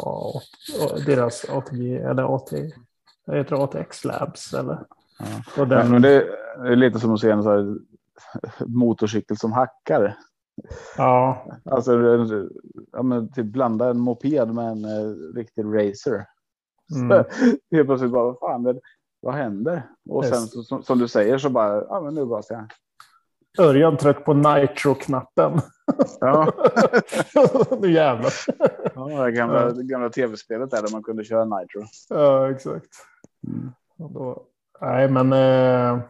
[1.07, 2.53] deras ATG eller AT,
[3.27, 4.79] jag heter ATX Labs eller?
[5.57, 5.65] Ja.
[5.65, 6.23] Den, men det
[6.65, 7.77] är lite som att se en så här
[8.67, 10.17] motorcykel som hackar.
[10.97, 11.93] Ja, Alltså,
[12.93, 16.27] ja, men typ blanda en moped med en eh, riktig racer.
[16.95, 17.09] Mm.
[17.71, 18.81] Helt plötsligt bara, vad fan, det,
[19.21, 19.83] vad händer?
[20.09, 20.53] Och sen Just.
[20.53, 22.69] så, som, som du säger så bara, ja men nu gasar jag.
[23.67, 25.61] Örjan tryck på nitro-knappen.
[26.21, 26.53] Ja,
[27.81, 28.33] nu jävlar.
[28.95, 31.83] ja det gamla, gamla tv-spelet där, där man kunde köra nitro.
[32.09, 32.89] Ja, exakt.
[33.47, 33.73] Mm.
[33.97, 34.47] Då,
[34.81, 35.33] nej, men.
[35.33, 36.03] Eh,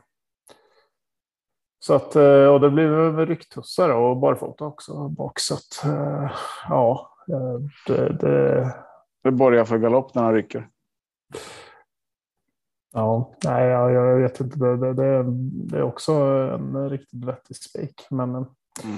[1.82, 5.38] så att, eh, och det blir väl rycktussar och barfota också bak.
[5.40, 6.30] Så att, eh,
[6.68, 8.74] ja, eh, det, det,
[9.22, 10.68] Det borgar för galopp när han rycker.
[12.92, 14.58] ja, nej, jag, jag vet inte.
[14.58, 15.24] Det, det, det,
[15.70, 16.12] det är också
[16.54, 18.06] en riktigt vettig spik.
[18.10, 18.46] Men,
[18.84, 18.96] Mm.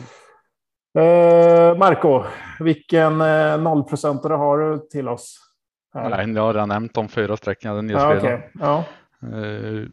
[0.98, 2.22] eh, Marco,
[2.60, 3.18] vilken
[3.62, 5.38] nollprocentare har du till oss?
[5.94, 6.10] Här?
[6.10, 8.50] Nej, jag har redan nämnt de fyra jag hade ja, okej.
[8.54, 8.84] ja,
[9.22, 9.88] Eh,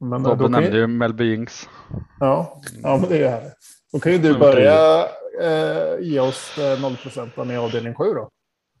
[0.00, 1.68] men då Tobbe kan nämnde ju, ju Melby Jinx.
[2.20, 3.54] ja, ja, men det är ju härligt.
[3.92, 5.06] Då kan ju du börja
[5.40, 6.80] eh, ge oss eh,
[7.36, 8.30] 0 i avdelning 7 då.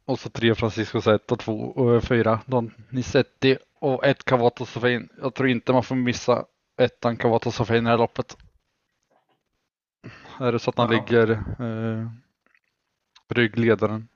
[0.06, 5.08] Och så tre Francisco Zet och två och fyra Don Nicetti och ett Cavato Sofin.
[5.22, 6.44] Jag tror inte man får missa
[6.80, 8.36] ettan Cavato Sofin i det här loppet.
[10.40, 10.98] Är det så att han Ja.
[10.98, 12.08] ligger eh,
[13.34, 14.08] ryggledaren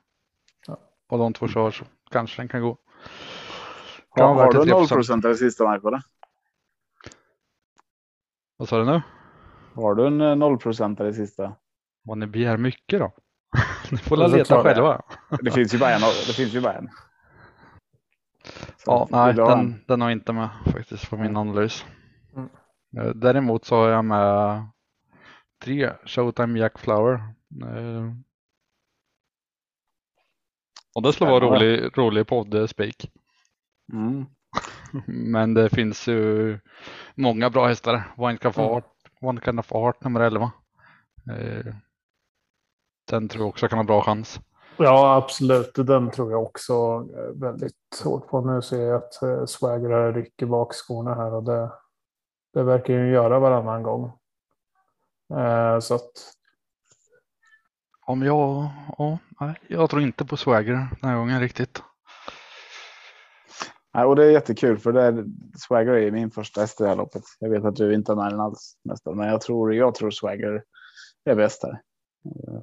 [0.67, 0.77] Ja.
[1.09, 2.77] och de två kör så kanske den kan gå.
[4.15, 4.89] Kan vara har du ett 0 3%.
[4.93, 6.01] procent i sista eller?
[8.61, 9.01] Vad sa du nu?
[9.75, 11.55] Har du en 0 procent i sista?
[12.03, 13.11] Vad ni begär mycket då?
[13.91, 15.01] Ni får väl leta själva.
[15.41, 16.01] Det finns ju bara en.
[16.01, 16.89] Det finns ju bara en.
[18.77, 21.85] Så Ja, nej, den, den har jag inte med faktiskt på min analys.
[22.35, 22.49] Mm.
[22.97, 24.65] Eh, Däremot så har jag med
[25.63, 27.13] tre Showtime Jack Flower.
[27.63, 28.11] Eh,
[30.95, 33.11] Och det skulle vara rolig, rolig podd-spik.
[33.93, 34.25] Mm.
[35.05, 36.59] Men det finns ju
[37.15, 38.03] många bra hästar.
[38.17, 38.57] One Kind of.
[38.57, 38.85] Art,
[39.21, 40.51] One kind of Art nummer 11.
[41.29, 41.73] Eh,
[43.09, 44.39] Den tror jag också kan ha bra chans.
[44.77, 45.73] Ja, absolut.
[45.75, 46.99] Den tror jag också
[47.33, 48.41] väldigt hårt på.
[48.41, 51.71] Nu ser jag att eh, Swagger rycker bak skorna här och det,
[52.53, 54.05] det verkar ju göra varannan gång.
[55.33, 56.11] Eh, så att
[58.05, 59.17] Om jag, ja,
[59.67, 61.83] jag tror inte på Swagger den här gången riktigt.
[63.93, 65.25] Och det är jättekul för det är,
[65.67, 67.23] Swagger är min första häst i det här loppet.
[67.39, 70.11] Jag vet att du inte har med den alls nästan, men jag tror, jag tror
[70.11, 70.63] Swagger
[71.25, 71.81] är bäst här.
[72.25, 72.61] Eh,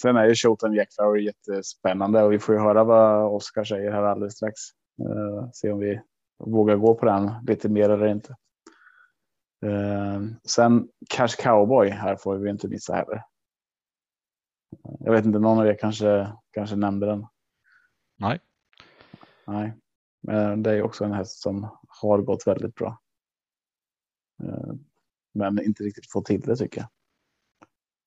[0.00, 3.92] sen är ju Showtime Jack Flower jättespännande och vi får ju höra vad Oskar säger
[3.92, 4.54] här alldeles strax.
[5.02, 6.00] Uh, se om vi
[6.38, 8.36] vågar gå på den lite mer eller inte.
[9.66, 13.22] Uh, sen Cash Cowboy här får vi inte missa heller.
[15.00, 17.26] Jag vet inte, någon av er kanske, kanske nämnde den.
[18.16, 18.40] Nej.
[19.48, 19.74] Nej,
[20.22, 22.98] men det är också en häst som har gått väldigt bra.
[24.42, 24.74] Uh,
[25.34, 26.88] men inte riktigt fått till det tycker jag.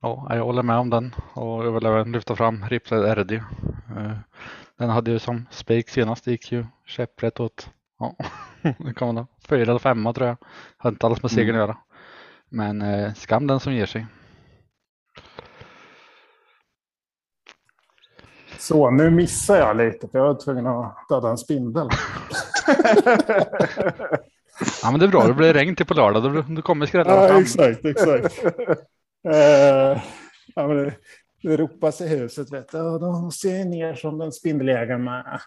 [0.01, 3.31] Ja, jag håller med om den och jag vill även lyfta fram Ripside RD.
[3.31, 4.17] Eh,
[4.77, 8.15] den hade ju som spik senast gick ju käpprätt åt, ja,
[8.77, 10.37] det kan man fyra eller femma tror jag.
[10.77, 11.67] Har inte alls med segern att Mm.
[11.67, 11.77] göra.
[12.49, 14.05] Men eh, skam den som ger sig.
[18.57, 21.89] Så nu missar jag lite för jag var tvungen att döda en spindel.
[24.83, 26.45] Ja men det är bra, det blir regn till på lördag.
[26.55, 27.41] Då, kommer skrällarna ja, fram.
[27.41, 28.43] exakt, exakt.
[29.29, 30.01] Eh,
[30.55, 30.93] ja, men det,
[31.43, 32.79] det ropas i huset, vet du.
[32.79, 35.39] Och de ser ner som den spindeljägaren med.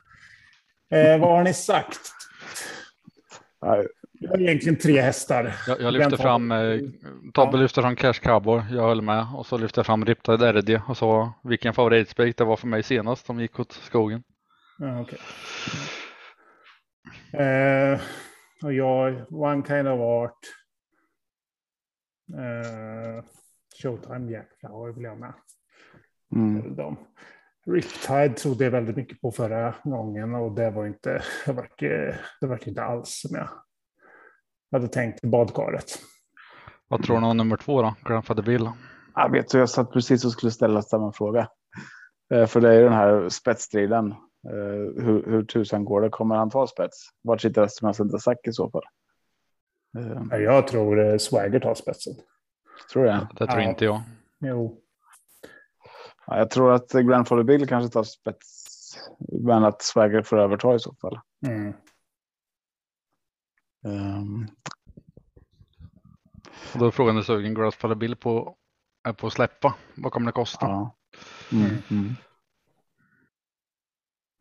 [0.90, 2.00] Eh, vad har ni sagt?
[3.62, 3.86] Nej,
[4.24, 5.54] Jag har egentligen tre hästar.
[5.66, 6.80] Jag, jag lyfter Den fram, eh,
[7.34, 9.26] Tobbe lyfter fram Cash Cowboy, jag höll med.
[9.36, 12.82] Och så lyfter jag fram Riptide RD och så vilken favoritspik det var för mig
[12.82, 14.22] senast som gick åt skogen.
[14.78, 15.18] Ja, okej.
[17.32, 18.00] Eh,
[18.62, 20.38] och jag, One Kind of Art.
[22.38, 23.24] Eh,
[23.82, 25.32] Showtime Jackflower vill jag med.
[26.36, 26.76] mm.
[26.76, 26.96] De.
[27.66, 32.18] Riptide trodde jag väldigt mycket på förra gången och det var inte, det var, inte-
[32.40, 33.48] det var inte alls som jag
[34.74, 35.98] hade tänkt i badkaret.
[36.88, 37.94] Vad tror ni om nummer två då?
[38.04, 38.70] Grandfather Bill?
[39.14, 41.48] Jag vet jag satt precis och skulle ställa samma fråga.
[42.34, 44.10] Eh, För det är ju den här spetsstriden.
[44.50, 46.08] Eh, Hur, hur tusan går det?
[46.08, 47.08] Kommer han ta spets?
[47.22, 48.82] Vart sitter Östermans Zack i så fall?
[49.98, 52.14] Eh, Ja, Jag tror Swagger tar spetsen.
[52.92, 53.26] Tror jag.
[53.38, 53.68] Det tror Ja.
[53.70, 54.00] inte jag.
[54.40, 54.80] Jo.
[56.26, 58.64] Ja, jag tror att Grandfather Bill kanske tar spets.
[59.42, 61.20] Men att Swagger får överta i så fall.
[61.46, 61.72] Mm.
[63.84, 64.46] Um,
[66.72, 68.56] Och då är frågan är sugen Grandfather Bill på,
[69.08, 69.74] är på att släppa.
[69.94, 70.66] Vad kommer det kosta?
[70.66, 70.94] ja.
[71.52, 72.14] Mm, mm.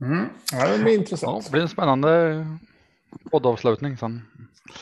[0.02, 0.30] Mm.
[0.52, 1.46] Ja, det blir Ja, intressant.
[1.46, 2.46] det blir en spännande
[3.32, 4.22] poddavslutning sen.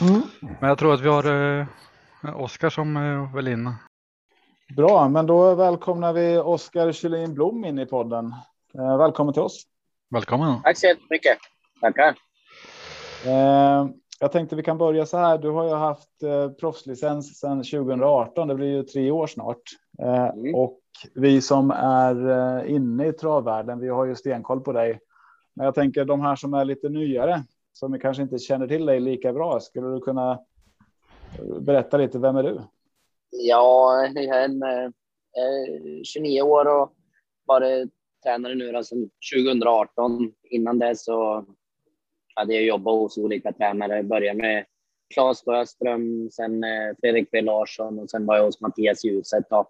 [0.02, 0.22] Mm.
[0.60, 1.68] Men jag tror att vi har eh,
[2.36, 3.74] Oskar som är väl in.
[4.76, 8.36] Bra, men då välkomnar vi Oskar Kjellin Blom in i podden.
[8.74, 9.64] Eh, välkommen till oss.
[10.10, 10.62] Välkommen.
[10.62, 11.38] Tack så jättemycket.
[11.82, 12.16] Tackar.
[13.26, 13.88] Eh,
[14.22, 15.38] jag tänkte vi kan börja så här.
[15.38, 18.48] Du har ju haft eh, proffslicens sedan 2018.
[18.48, 19.62] Det blir ju tre år snart.
[20.00, 20.56] Eh, Mm.
[20.56, 20.80] Och
[21.16, 25.00] vi som är eh, inne i travvärlden, vi har ju stenkoll på dig.
[25.56, 29.00] Men jag tänker de här som är lite nyare, som kanske inte känner till dig
[29.00, 29.60] lika bra.
[29.60, 30.32] Skulle du kunna
[31.40, 32.62] eh, berätta lite, vem är du?
[33.30, 34.92] Ja, jag är en, eh,
[36.04, 36.94] 29 år och
[37.46, 37.90] varit
[38.24, 40.32] tränare nu då, sedan 2018.
[40.44, 41.46] Innan det så
[42.36, 43.96] hade jag jobbat hos olika tränare.
[43.96, 44.66] Jag började med
[45.14, 49.44] Claes Sjöström, sen eh, Fredrik B Larsson och sen var jag hos Mattias Ljuset.
[49.50, 49.70] Då.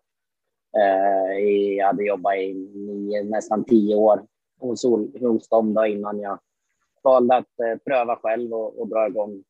[0.78, 1.39] Eh,
[1.78, 4.26] jag hade jobbat i nio, nästan tio år
[4.60, 4.86] hos,
[5.19, 6.39] hos dem då, innan jag
[7.04, 9.43] valde att eh, pröva själv och, och dra igång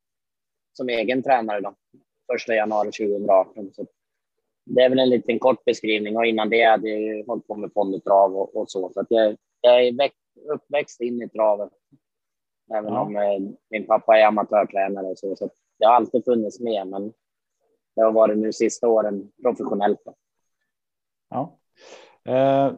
[0.74, 1.62] som egen tränare.
[1.62, 1.74] Då.
[2.32, 3.74] första januari 2018.
[3.74, 3.86] Så
[4.66, 7.74] det är väl en liten kort beskrivning och innan det hade jag hållit på med
[7.74, 8.92] ponnytrav och, och så.
[8.94, 10.18] Så att jag, jag är växt,
[10.50, 11.70] uppväxt in i travet.
[12.74, 13.02] Även Ja.
[13.02, 15.36] om eh, min pappa är amatörtränare och så.
[15.36, 17.14] Så det har alltid funnits med, men
[17.96, 20.02] det har varit nu sista åren professionellt.
[20.06, 20.14] Då.
[21.30, 21.58] Ja.
[22.34, 22.74] Eh,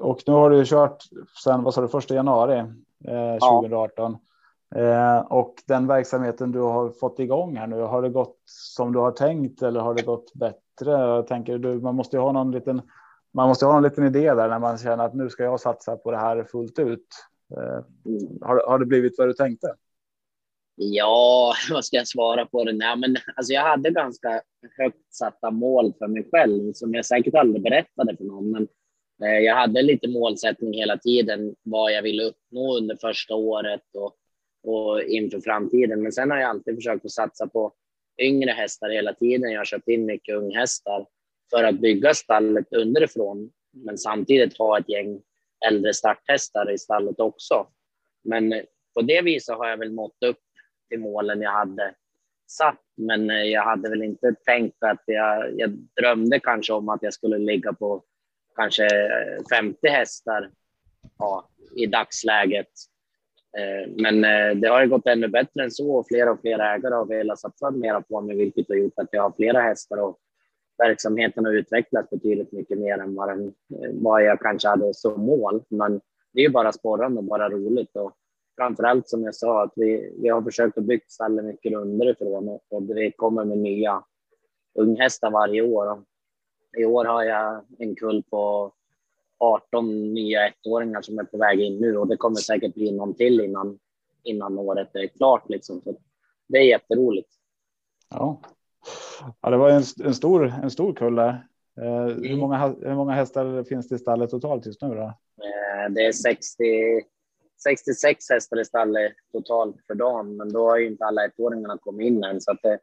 [0.00, 1.02] och nu har du kört
[1.44, 2.58] sedan, vad sa du, första januari
[3.04, 4.16] eh, 2018.
[4.74, 8.98] Eh, och den verksamheten du har fått igång här nu, har det gått som du
[8.98, 10.90] har tänkt eller har det gått bättre?
[10.90, 12.82] Jag tänker du, man måste ju ha någon liten,
[13.32, 15.96] man måste ha någon liten idé där när man känner att nu ska jag satsa
[15.96, 17.06] på det här fullt ut.
[17.56, 17.84] Eh,
[18.40, 19.74] har, har det blivit vad du tänkte?
[20.82, 22.72] Ja, vad ska jag svara på det?
[22.72, 24.42] Nej, men alltså jag hade ganska
[24.78, 28.50] högt satta mål för mig själv som jag säkert aldrig berättade för någon.
[28.50, 28.68] Men
[29.22, 34.14] eh, jag hade lite målsättning hela tiden vad jag ville uppnå under första året och,
[34.72, 36.02] och inför framtiden.
[36.02, 37.72] Men sen har jag alltid försökt att satsa på
[38.20, 39.50] yngre hästar hela tiden.
[39.50, 41.06] Jag har köpt in mycket unghästar
[41.50, 45.20] för att bygga stallet underifrån, men samtidigt ha ett gäng
[45.68, 47.66] äldre starthästar i stallet också.
[48.24, 48.62] Men eh,
[48.94, 50.40] på det viset har jag väl nått upp
[50.88, 51.94] till målen jag hade
[52.50, 52.82] satt.
[52.96, 57.14] Men eh, jag hade väl inte tänkt att jag, jag drömde kanske om att jag
[57.14, 58.02] skulle ligga på
[58.56, 60.50] kanske eh, 50 hästar
[61.18, 62.68] ja, i dagsläget.
[63.96, 64.20] Men
[64.60, 67.38] det har ju gått ännu bättre än så och fler och fler ägare har velat
[67.38, 70.16] satsa mer på mig, vilket har gjort att jag har flera hästar att
[70.80, 75.20] verksamheten har utvecklats betydligt mycket mer än vad, den, eh, vad jag kanske hade som
[75.20, 75.62] mål.
[75.68, 76.00] Men
[76.32, 78.12] det är ju bara sporrande och bara roligt och
[78.56, 82.58] framför allt som jag sa att vi, vi har försökt att bygga stallet mycket underifrån
[82.70, 84.04] och det kommer med nya
[84.74, 86.04] unghästar varje år.
[86.78, 88.72] I år har jag en kull på
[89.38, 93.14] 18 nya ettåringar som är på väg in nu och det kommer säkert bli någon
[93.14, 93.78] till innan,
[94.22, 95.48] innan året är klart.
[95.48, 95.80] Liksom.
[95.80, 95.96] Så
[96.48, 97.28] det är jätteroligt.
[98.10, 98.40] Ja,
[99.40, 101.18] ja det var en, en, stor, en stor kull.
[101.18, 101.34] Eh,
[101.76, 102.22] mm.
[102.22, 104.88] hur, många, hur många hästar finns det i stallet totalt just nu?
[104.88, 105.02] Då?
[105.02, 106.64] Eh, det är 60,
[107.62, 112.06] 66 hästar i stallet totalt för dagen, men då har ju inte alla ettåringarna kommit
[112.06, 112.40] in än.
[112.40, 112.78] Så att det,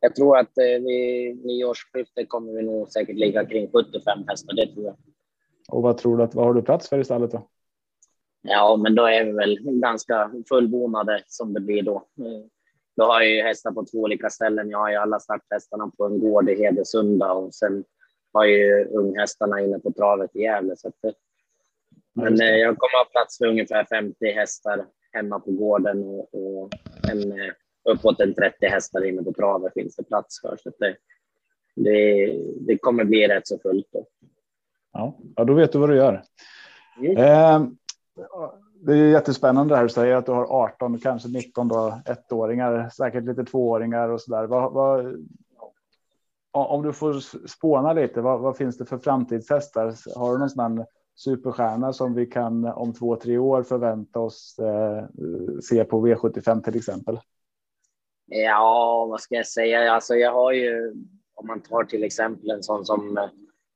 [0.00, 4.74] jag tror att eh, vid nyårsskiftet kommer vi nog säkert ligga kring 75 hästar, det
[4.74, 4.96] tror jag.
[5.68, 7.48] Och vad tror du att vad har du plats för i stallet då?
[8.42, 12.06] Ja, men då är vi väl ganska fullbonade som det blir då.
[12.96, 14.70] Då har jag ju hästar på två olika ställen.
[14.70, 17.84] Jag har ju alla starthästarna på en gård i Hedesunda och sen
[18.32, 20.76] har ju unghästarna inne på travet i Gävle.
[20.76, 21.14] Så att,
[22.14, 26.70] men eh, jag kommer ha plats för ungefär 50 hästar hemma på gården och, och
[27.10, 27.52] en, eh,
[27.84, 30.56] uppåt en 30 hästar inne på travet finns det plats för.
[30.56, 30.96] Så det,
[31.74, 32.26] det,
[32.60, 33.88] det, kommer bli rätt så fullt.
[33.92, 34.06] Då.
[34.92, 36.22] Ja, ja, då vet du vad du gör.
[36.98, 37.16] Mm.
[37.16, 37.68] Eh,
[38.84, 42.88] det är jättespännande det här du säger att du har 18, kanske 19 då, ettåringar,
[42.88, 44.46] säkert lite tvååringar och så där.
[44.46, 45.26] Vad, vad,
[46.52, 47.12] om du får
[47.48, 49.94] spåna lite, vad, vad, finns det för framtidshästar?
[50.16, 50.84] Har du någon sån
[51.16, 55.04] superstjärna som vi kan om två, tre år förvänta oss eh,
[55.62, 57.18] se på V75 till exempel?
[58.26, 59.92] Ja, vad ska jag säga?
[59.92, 60.94] Alltså, jag har ju,
[61.34, 63.28] om man tar till exempel en sån som eh,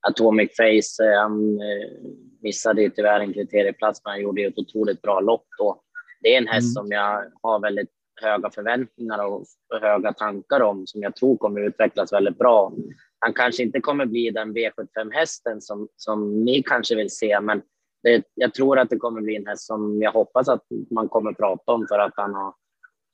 [0.07, 2.09] Atomic Face, eh, han eh,
[2.47, 5.81] missade ju tyvärr en kriterieplats, men han gjorde ju ett otroligt bra lopp då.
[6.21, 6.83] Det är en häst mm.
[6.83, 7.89] som jag har väldigt
[8.21, 9.45] höga förväntningar och
[9.81, 12.73] höga tankar om, som jag tror kommer utvecklas väldigt bra.
[13.19, 17.61] Han kanske inte kommer bli den V75-hästen som, som ni kanske vill se, men
[18.03, 21.33] det, jag tror att det kommer bli en häst som jag hoppas att man kommer
[21.33, 22.53] prata om för att han har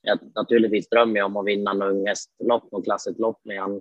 [0.02, 3.80] jag, naturligtvis drömmer jag om att vinna en unghästlopp och klass lopp med han.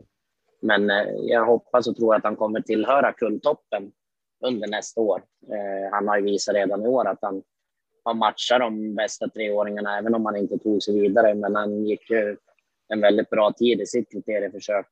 [0.61, 3.91] Men eh, jag hoppas och tror att han kommer tillhöra kulltoppen
[4.43, 5.23] under nästa år.
[5.49, 7.43] Eh, han har ju visat redan i år att han
[8.03, 11.33] har matchat de bästa treåringarna, även om han inte tog sig vidare.
[11.35, 12.37] Men han gick ju
[12.87, 14.85] en väldigt bra tid i sitt kriterieförsök.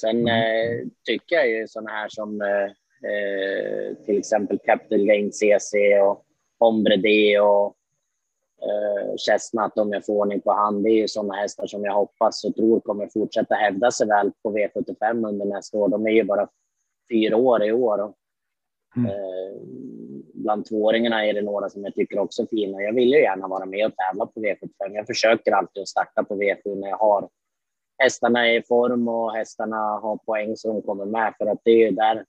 [0.00, 0.28] Sen mm.
[0.28, 2.64] eh, tycker jag ju sådana här som eh,
[3.10, 6.24] eh till exempel Capital Gain CC och
[6.58, 7.76] Ombre D och
[8.62, 10.82] eh, Chestnut om jag får ordning på han.
[10.82, 14.32] Det är ju sådana hästar som jag hoppas och tror kommer fortsätta hävda sig väl
[14.42, 15.88] på V75 under nästa år.
[15.88, 16.48] De är ju bara
[17.12, 18.00] fyra år i år.
[18.00, 18.14] Och,
[18.96, 19.10] mm.
[19.10, 19.60] eh,
[20.34, 22.82] bland tvååringarna är det några som jag tycker också är fina.
[22.82, 24.94] Jag vill ju gärna vara med och tävla på V75.
[24.94, 27.28] Jag försöker alltid att starta på V7 när jag har
[27.98, 31.34] hästarna i form och hästarna har poäng så de kommer med.
[31.38, 32.24] För att det är ju där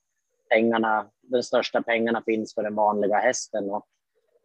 [0.50, 3.70] pengarna, de största pengarna finns för den vanliga hästen.
[3.70, 3.86] Och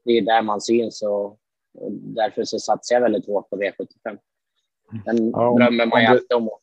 [0.05, 1.39] det är där man syns och
[1.77, 4.17] och därför så satsar jag väldigt hårt på V75.
[5.05, 6.61] Sen ja, drömmer man ju alltid om att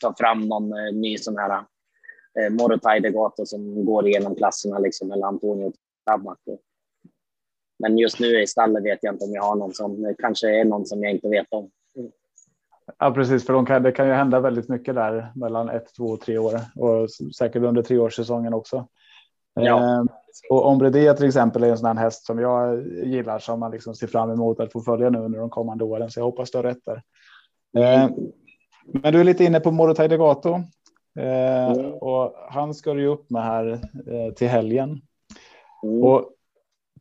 [0.00, 1.64] ta fram någon eh, ny sån här
[2.40, 5.72] eh, Morotai Degato som går igenom klasserna liksom, eller Antonio
[6.06, 6.38] Tabak.
[7.78, 10.64] Men just nu i stallet vet jag inte om jag har någon som, kanske är
[10.64, 11.70] någon som jag inte vet om.
[12.98, 16.04] Ja, precis, för de kan, det kan ju hända väldigt mycket där mellan ett, två
[16.04, 18.88] och tre år och säkert under treårssäsongen också.
[19.54, 19.78] Ja.
[19.78, 20.04] Eh,
[20.50, 23.94] och Ombrede till exempel är en sån här häst som jag gillar som man liksom
[23.94, 26.10] ser fram emot att få följa nu under de kommande åren.
[26.10, 27.02] Så jag hoppas du har rätt där.
[27.78, 28.10] Eh,
[28.84, 30.60] men du är lite inne på Morotai Degato.
[31.18, 31.92] Eh, mm.
[31.92, 33.66] Och han ska du ju upp med här
[34.06, 35.00] eh, till helgen.
[35.82, 36.02] Mm.
[36.02, 36.32] Och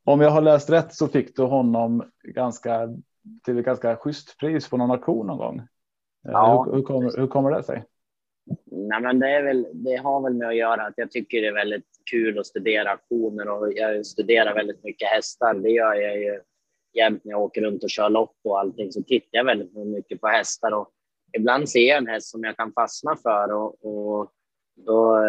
[0.04, 2.90] om jag har läst rätt så fick du honom ganska
[3.46, 5.58] till ett ganska schysst pris på någon auktion någon gång.
[5.58, 6.64] Eh, ja.
[6.64, 7.84] Hur, hur, kommer, hur kommer det sig?
[8.66, 11.54] Nej, men det, väl, det har väl med att göra att jag tycker det är
[11.54, 15.54] väldigt kul att studera aktioner och jag studerar väldigt mycket hästar.
[15.54, 16.42] Det gör jag ju
[16.94, 20.22] jämt när jag åker runt och kör lopp och allting så tittar jag väldigt mycket
[20.22, 20.92] på hästar och
[21.38, 24.32] ibland ser jag en häst som jag kan fastna för och, och
[24.76, 25.20] då,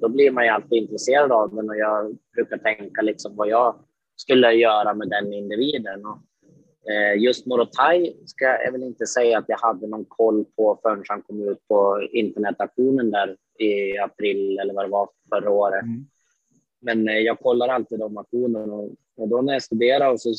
[0.00, 3.74] då blir man ju alltid intresserad av den och jag brukar tänka liksom vad jag
[4.16, 6.06] skulle göra med den individen.
[6.06, 6.18] Och
[6.90, 11.02] Eh, just Morotai ska jag väl inte säga att jag hade någon koll på förrän
[11.08, 15.82] han kom ut på internetaktionen där i april eller vad det var förra året.
[15.82, 16.06] Mm.
[16.80, 20.32] Men eh, jag kollar alltid de aktionerna och, och då när jag studerade och så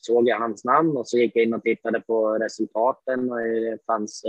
[0.00, 3.78] såg jag hans namn och så gick jag in och tittade på resultaten och det
[3.86, 4.24] fanns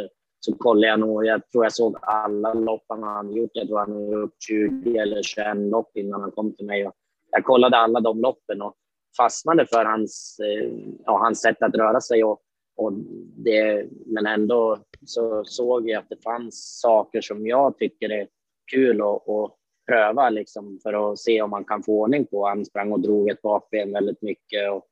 [0.45, 3.51] så kollade jag nog, jag tror jag såg alla lopp han hade gjort.
[3.53, 6.87] Jag tror han hade gjort 20 eller 21 lopp innan han kom till mig.
[6.87, 6.93] Och
[7.31, 8.75] jag kollade alla de loppen och
[9.17, 10.71] fastnade för hans, eh,
[11.05, 12.23] ja, hans sätt att röra sig.
[12.23, 12.41] Och,
[12.77, 12.93] och
[13.35, 18.27] det, men ändå så såg jag att det fanns saker som jag tycker är
[18.71, 19.55] kul att, att
[19.87, 22.47] pröva liksom för att se om man kan få ordning på.
[22.47, 24.85] Han sprang och drog ett bakben väldigt mycket och,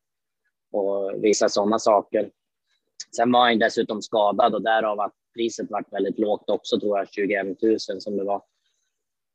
[0.72, 2.30] och vissa sådana saker.
[3.16, 7.08] Sen var han dessutom skadad och därav att priset var väldigt lågt också tror jag,
[7.12, 8.42] 21 000 som det var.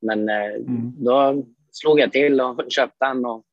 [0.02, 0.92] Men eh, mm.
[1.04, 3.44] då slog jag till och köpte han och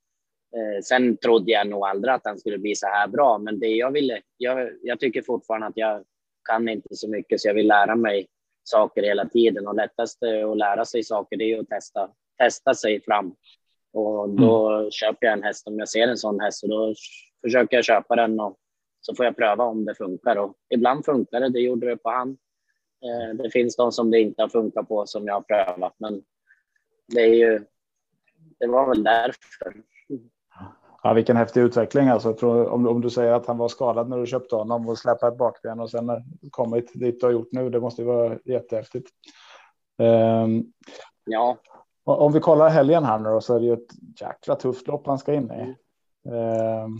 [0.55, 3.37] eh, sen trodde jag nog aldrig att han skulle bli så här bra.
[3.37, 6.03] Men det jag ville, jag, jag tycker fortfarande att jag
[6.49, 8.27] kan inte så mycket så jag vill lära mig
[8.63, 13.01] saker hela tiden och lättast att lära sig saker det är att testa, testa sig
[13.01, 13.35] fram.
[13.93, 14.91] Och då mm.
[14.91, 16.93] köper jag en häst om jag ser en sån häst och då
[17.41, 18.57] försöker jag köpa den och
[19.01, 20.35] så får jag pröva om det funkar.
[20.35, 22.37] Och ibland funkar det, det gjorde det på han.
[23.05, 26.21] Eh, det finns de som det inte har funkat på som jag har prövat, men
[27.07, 27.65] det är ju.
[28.59, 29.83] Det var väl därför.
[31.03, 32.47] Ja, vilken häftig utveckling alltså.
[32.67, 35.37] Om, om du säger att han var skadad när du köpte honom och släppa ett
[35.37, 36.09] bakben och sen
[36.51, 37.69] kommit dit du har gjort nu.
[37.69, 39.09] Det måste ju vara jättehäftigt.
[39.97, 40.73] Um,
[41.25, 41.57] ja.
[42.03, 45.19] Om vi kollar helgen här nu så är det ju ett jäkla tufft lopp han
[45.19, 45.75] ska in i.
[46.29, 46.99] Um,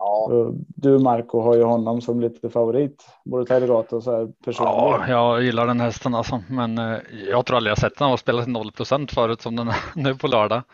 [0.00, 0.52] Ja.
[0.76, 4.78] Du Marco har ju honom som lite favorit, både Tederato och så här personligen.
[4.80, 8.16] Ja, jag gillar den hästen alltså, men eh, jag tror aldrig jag sett den ha
[8.16, 8.72] spelat 0
[9.14, 10.62] förut som den är nu på lördag.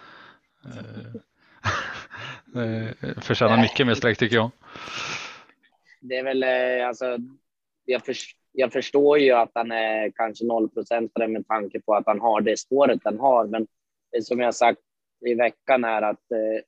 [2.57, 4.51] Eh, förtjänar mycket mer streck tycker jag.
[6.01, 7.05] Det är väl eh, alltså,
[7.85, 8.15] jag, för,
[8.53, 12.41] jag förstår ju att han är kanske 0 procentare med tanke på att han har
[12.41, 13.67] det spåret han har, men
[14.13, 14.81] det som jag sagt
[15.27, 16.21] i veckan är att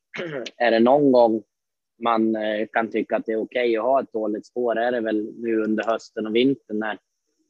[0.57, 1.43] är det någon gång
[1.99, 4.93] man eh, kan tycka att det är okej okay att ha ett dåligt spår är
[4.93, 6.99] det väl nu under hösten och vintern när,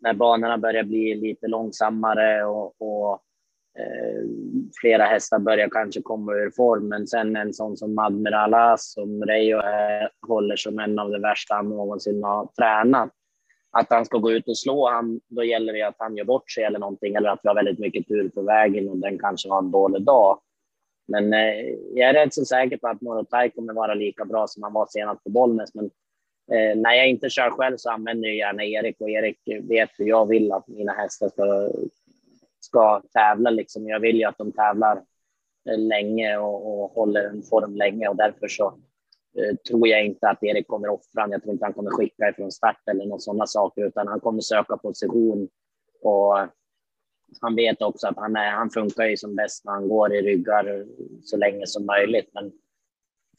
[0.01, 3.13] när banorna börjar bli lite långsammare och, och
[3.79, 4.23] eh,
[4.81, 6.89] flera hästar börjar kanske komma ur form.
[6.89, 11.23] Men sen en sån som Admiral As som Reijo eh, håller som en av de
[11.23, 13.11] värsta han någonsin har tränat.
[13.71, 16.51] Att han ska gå ut och slå han, då gäller det att han gör bort
[16.51, 19.49] sig eller någonting eller att vi har väldigt mycket tur på vägen och den kanske
[19.49, 20.39] har en dålig dag.
[21.09, 24.63] Men eh, jag är rätt så säker på att Morotai kommer vara lika bra som
[24.63, 25.75] han var senast på Bollnäs.
[25.75, 25.85] Men
[26.53, 30.07] eh, när jag inte kör själv så använder jag gärna Erik och Erik vet hur
[30.07, 31.71] jag vill att mina hästar ska,
[32.61, 33.51] ska tävla.
[33.51, 33.89] Liksom.
[33.89, 34.97] Jag vill ju att de tävlar
[35.71, 38.67] eh, länge och, och håller en form länge och därför så
[39.39, 41.29] eh, tror jag inte att Erik kommer offra.
[41.31, 44.41] Jag tror inte han kommer skicka ifrån start eller något sådana saker, utan han kommer
[44.41, 45.49] söka position
[46.03, 46.39] och
[47.41, 50.23] han vet också att han, är, han funkar ju som bäst när han går i
[50.23, 50.85] ryggar
[51.23, 52.31] så länge som möjligt.
[52.35, 52.53] Men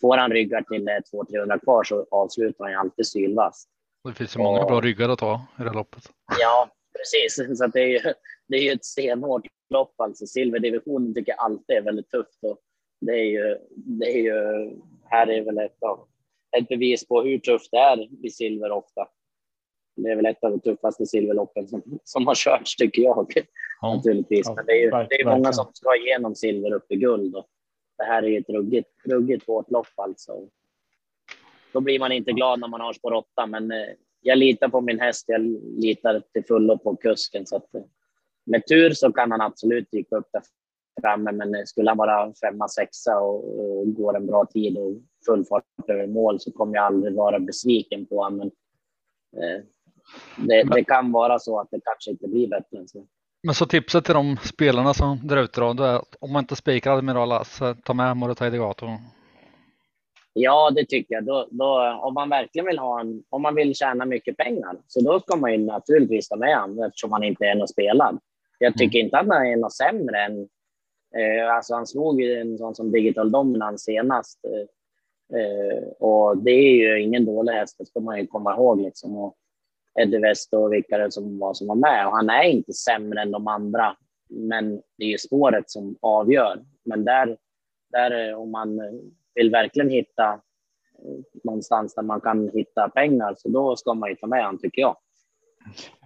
[0.02, 3.68] får han ryggar till 200-300 kvar så avslutar han ju alltid sylvass.
[4.04, 6.04] Det finns ju många och, bra ryggar att ta i det här loppet.
[6.40, 7.58] Ja, precis.
[7.58, 8.14] Så det är ju,
[8.48, 9.94] det är ju ett stenhårt lopp.
[9.98, 12.44] Alltså silverdivisionen tycker jag alltid är väldigt tufft.
[12.44, 12.60] Och
[13.02, 14.72] det är ju, det är ju,
[15.06, 15.78] här är väl ett,
[16.58, 19.08] ett bevis på hur tufft det är vid silver ofta
[20.04, 23.32] det är väl ett av de tuffaste silverloppen som, som har körts tycker jag.
[23.82, 23.95] Ja.
[23.95, 24.47] Naturligtvis.
[24.56, 27.36] Men det är ju det är många som ska igenom silver upp i guld.
[27.36, 27.47] Och
[27.97, 30.47] det här är ju ett ruggigt, ruggigt hårt lopp alltså.
[31.74, 33.88] Då blir man inte glad när man har spår 8, men eh,
[34.22, 35.24] jag litar på min häst.
[35.28, 35.41] Jag
[35.78, 37.45] litar till fullo på kusken.
[37.45, 37.82] Så att, eh,
[38.45, 40.41] med tur så kan han absolut dyka upp där
[41.02, 44.93] framme, men eh, skulle han vara femma, sexa och, och går en bra tid och
[45.26, 48.52] full fart över mål så kommer jag aldrig vara besviken på honom.
[49.34, 49.62] Men, eh,
[50.38, 53.05] det, det, kan vara så att det kanske inte blir bättre än så.
[53.43, 56.55] Men så tipset till de spelarna som där ute då, är att om man inte
[56.55, 58.88] spikar Admiral så ta med Morotai Degato.
[60.34, 61.26] Ja, det tycker jag.
[61.26, 65.01] Då, då, om man verkligen vill ha en, om man vill tjäna mycket pengar, så
[65.01, 68.20] då ska man ju naturligtvis ta med honom eftersom han inte är någon spelad.
[68.60, 69.05] Jag tycker mm.
[69.05, 70.41] inte att han är något sämre än,
[71.18, 74.39] eh, alltså han slog ju en sån som Digital Dominance senast.
[74.45, 78.82] Eh, eh, och det är ju ingen dålig häst, det ska man ju komma ihåg
[78.82, 79.18] liksom.
[79.18, 79.36] Och,
[80.00, 82.08] Eddie West och vilka det som var som var med.
[82.08, 83.95] Och han är inte sämre än de andra,
[84.30, 86.64] men det är ju spåret som avgör.
[86.86, 87.38] Men där,
[87.91, 88.80] där om man
[89.36, 94.16] vill verkligen hitta eh, någonstans där man kan hitta pengar, så då ska man ju
[94.16, 94.97] ta med han tycker jag.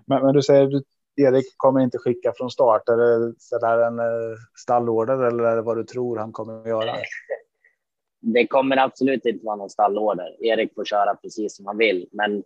[0.05, 0.83] Men, men du säger du
[1.15, 2.89] Erik kommer inte skicka från start.
[2.89, 6.67] Är det sådär en eh, stallorder eller är det vad du tror han kommer att
[6.67, 6.95] göra?
[8.25, 10.43] Det kommer absolut inte vara någon stallorder.
[10.43, 12.43] Erik får köra precis som han vill, men Eh,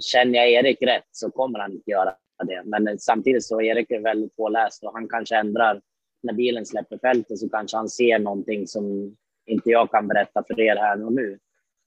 [0.00, 2.62] känner jag Erik rätt så kommer han inte göra det.
[2.64, 5.80] Men samtidigt så är Erik väldigt påläst och han kanske ändrar
[6.22, 9.16] när bilen släpper fältet så kanske han ser någonting som
[9.46, 11.38] inte jag kan berätta för er här och nu.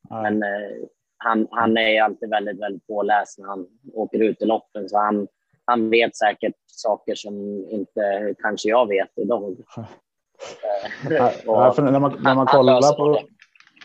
[0.09, 0.21] Ja.
[0.21, 0.87] Men eh,
[1.17, 5.27] han, han är alltid väldigt, väldigt påläst när han åker ut i loppen, så han,
[5.65, 9.57] han vet säkert saker som inte kanske jag vet idag.
[11.09, 13.19] ja, när, man, när, man kollar på,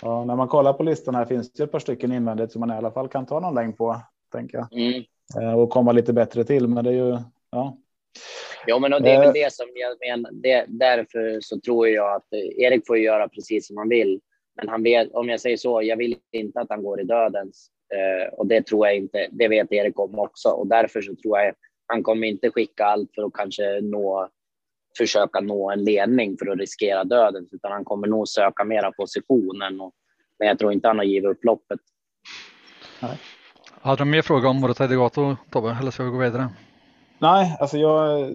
[0.04, 2.70] ja, när man kollar på listan här finns det ett par stycken invändigt som man
[2.70, 4.00] i alla fall kan ta någon längd på,
[4.32, 4.72] tänker jag.
[4.72, 5.02] Mm.
[5.40, 7.18] Eh, och komma lite bättre till, men det är ju,
[7.50, 7.78] ja.
[8.66, 9.32] Ja, men det är väl eh.
[9.32, 10.30] det som jag menar.
[10.32, 14.20] Det, därför så tror jag att Erik får göra precis som han vill.
[14.56, 17.70] Men han vet, om jag säger så, jag vill inte att han går i dödens.
[17.94, 20.48] Eh, och det tror jag inte, det vet Erik om också.
[20.48, 21.54] Och därför så tror jag
[21.86, 24.28] han kommer inte skicka allt för att kanske nå,
[24.96, 29.80] försöka nå en ledning för att riskera döden, utan han kommer nog söka mera positionen.
[29.80, 29.92] Och,
[30.38, 31.80] men jag tror inte han har givit upp loppet.
[33.00, 33.18] Nej.
[33.80, 36.48] Hade du mer frågor om Morotai Degato, Tobbe, eller ska vi gå vidare?
[37.18, 38.30] Nej, alltså jag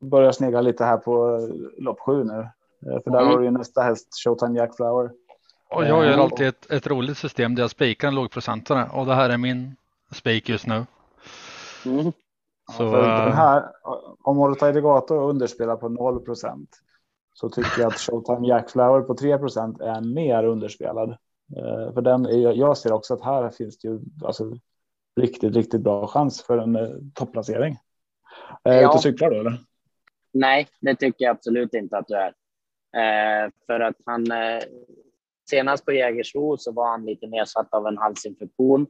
[0.00, 1.40] börjar snegla lite här på
[1.78, 2.38] lopp sju nu.
[2.86, 3.30] Eh, för där mm.
[3.30, 5.10] har du ju nästa häst, Showtime Jack Flower.
[5.70, 9.06] Och jag gör eh, alltid ett, ett roligt system där jag spikar en lågprocentare och
[9.06, 9.76] det här är min
[10.12, 10.86] spik just nu.
[11.86, 12.12] Mm.
[12.72, 13.64] Så, ja, den eh, här,
[14.22, 16.68] om Morotai Degato underspelar på 0 procent
[17.32, 21.16] så tycker jag att Showtime Jack Flower på 3 procent är mer underspelad.
[21.94, 24.52] För den är, jag ser också att här finns det ju alltså,
[25.20, 27.78] riktigt, riktigt bra chans för en eh, topplacering.
[28.62, 28.78] Är ja.
[28.78, 29.58] ute och cyklar du eller?
[30.32, 32.32] Nej, det tycker jag absolut inte att du är.
[32.96, 34.62] Eh, för att han eh,
[35.50, 38.86] senast på Jägersro så var han lite nedsatt av en halsinfektion eh,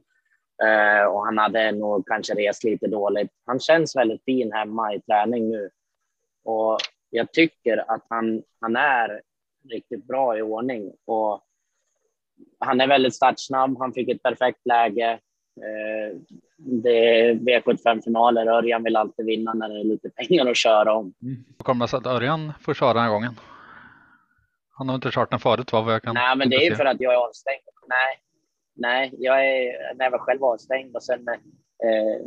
[1.09, 3.31] och han hade nog kanske rest lite dåligt.
[3.45, 5.69] Han känns väldigt fin hemma i träning nu
[6.47, 6.77] och
[7.09, 9.21] jag tycker att han, han är
[9.69, 11.43] riktigt bra i ordning och
[12.59, 13.77] han är väldigt startsnabb.
[13.79, 15.11] Han fick ett perfekt läge.
[15.61, 16.17] Eh,
[16.57, 18.47] det är V75-finaler.
[18.47, 21.13] Örjan vill alltid vinna när det är lite pengar att köra om.
[21.21, 21.43] Mm.
[21.57, 23.39] Kommer det sig att Örjan får köra den här gången?
[24.69, 25.91] Han har inte kört den förut va?
[25.91, 27.61] Jag kan Nej, men det är för att jag är avstängd.
[27.87, 28.19] Nej,
[28.77, 31.27] nej jag är, när jag var själv avstängd och sen
[31.83, 32.21] eh,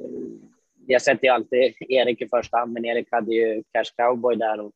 [0.86, 4.60] jag sätter ju alltid Erik i första hand, men Erik hade ju Cash Cowboy där
[4.60, 4.72] och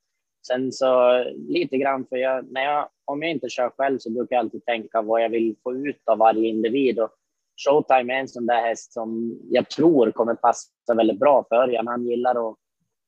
[0.46, 4.36] sen så lite grann för jag, när jag, om jag inte kör själv så brukar
[4.36, 7.10] jag alltid tänka vad jag vill få ut av varje individ och
[7.56, 11.86] Showtime är en sån där häst som jag tror kommer passa väldigt bra för Örjan.
[11.86, 12.56] Han gillar att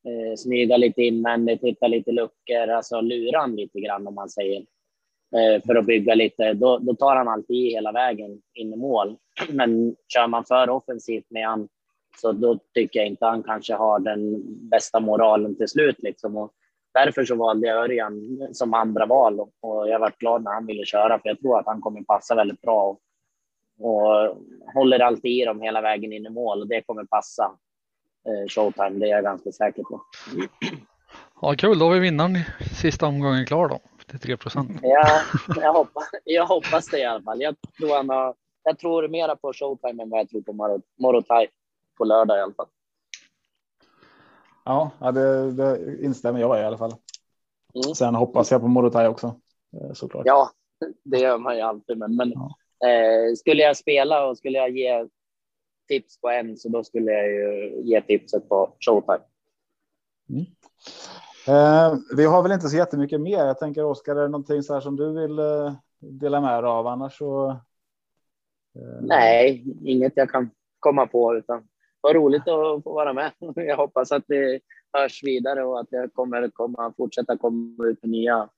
[0.07, 4.64] eh, smyga lite invändigt, hitta lite luckor, alltså lura lite grann om man säger.
[5.35, 8.77] Eh, för att bygga lite, då, då tar han alltid i hela vägen in i
[8.77, 9.16] mål.
[9.49, 11.68] Men kör man för offensivt med han
[12.20, 15.97] så då tycker jag inte han kanske har den bästa moralen till slut.
[15.99, 16.37] Liksom.
[16.37, 16.53] Och
[16.95, 20.85] därför så valde jag Örjan som andra val och jag varit glad när han ville
[20.85, 22.99] köra för jag tror att han kommer passa väldigt bra
[23.79, 24.37] och
[24.74, 27.45] håller alltid i dem hela vägen in i mål och det kommer passa
[28.29, 30.03] eh, Showtime, det är jag ganska säker på.
[31.43, 32.39] Ja, kul, då har vi vinnaren
[32.81, 33.79] sista omgången klar då,
[34.11, 34.71] till 3 procent.
[34.83, 35.21] Ja,
[35.57, 37.41] jag hoppas, jag hoppas det i alla fall.
[37.41, 41.49] Jag tror, han har, jag tror mera på Showtime än vad jag tror på Morotai
[41.99, 42.67] på lördag i alla fall.
[44.65, 46.95] Ja, det, det instämmer jag i alla fall.
[47.75, 47.95] Mm.
[47.95, 49.41] Sen hoppas jag på Morotai också
[49.81, 50.27] eh, såklart.
[50.27, 50.51] Ja,
[51.05, 52.57] det gör man ju alltid, men, men ja.
[52.89, 55.07] Eh, skulle jag spela och skulle jag ge
[55.89, 59.25] tips på en så då skulle jag ju ge tipset på Showtime.
[60.29, 60.45] Mm.
[61.49, 63.47] Eh, vi har väl inte så jättemycket mer.
[63.47, 66.71] Jag tänker Oskar, är det någonting så här som du vill eh, dela med dig
[66.71, 67.51] av annars så?
[67.51, 69.01] Eh...
[69.01, 71.69] Nej, inget jag kan komma på utan
[72.01, 73.33] vad roligt att få vara med.
[73.55, 74.61] Jag hoppas att det
[74.93, 78.49] hörs vidare och att det kommer komma fortsätta komma ut nya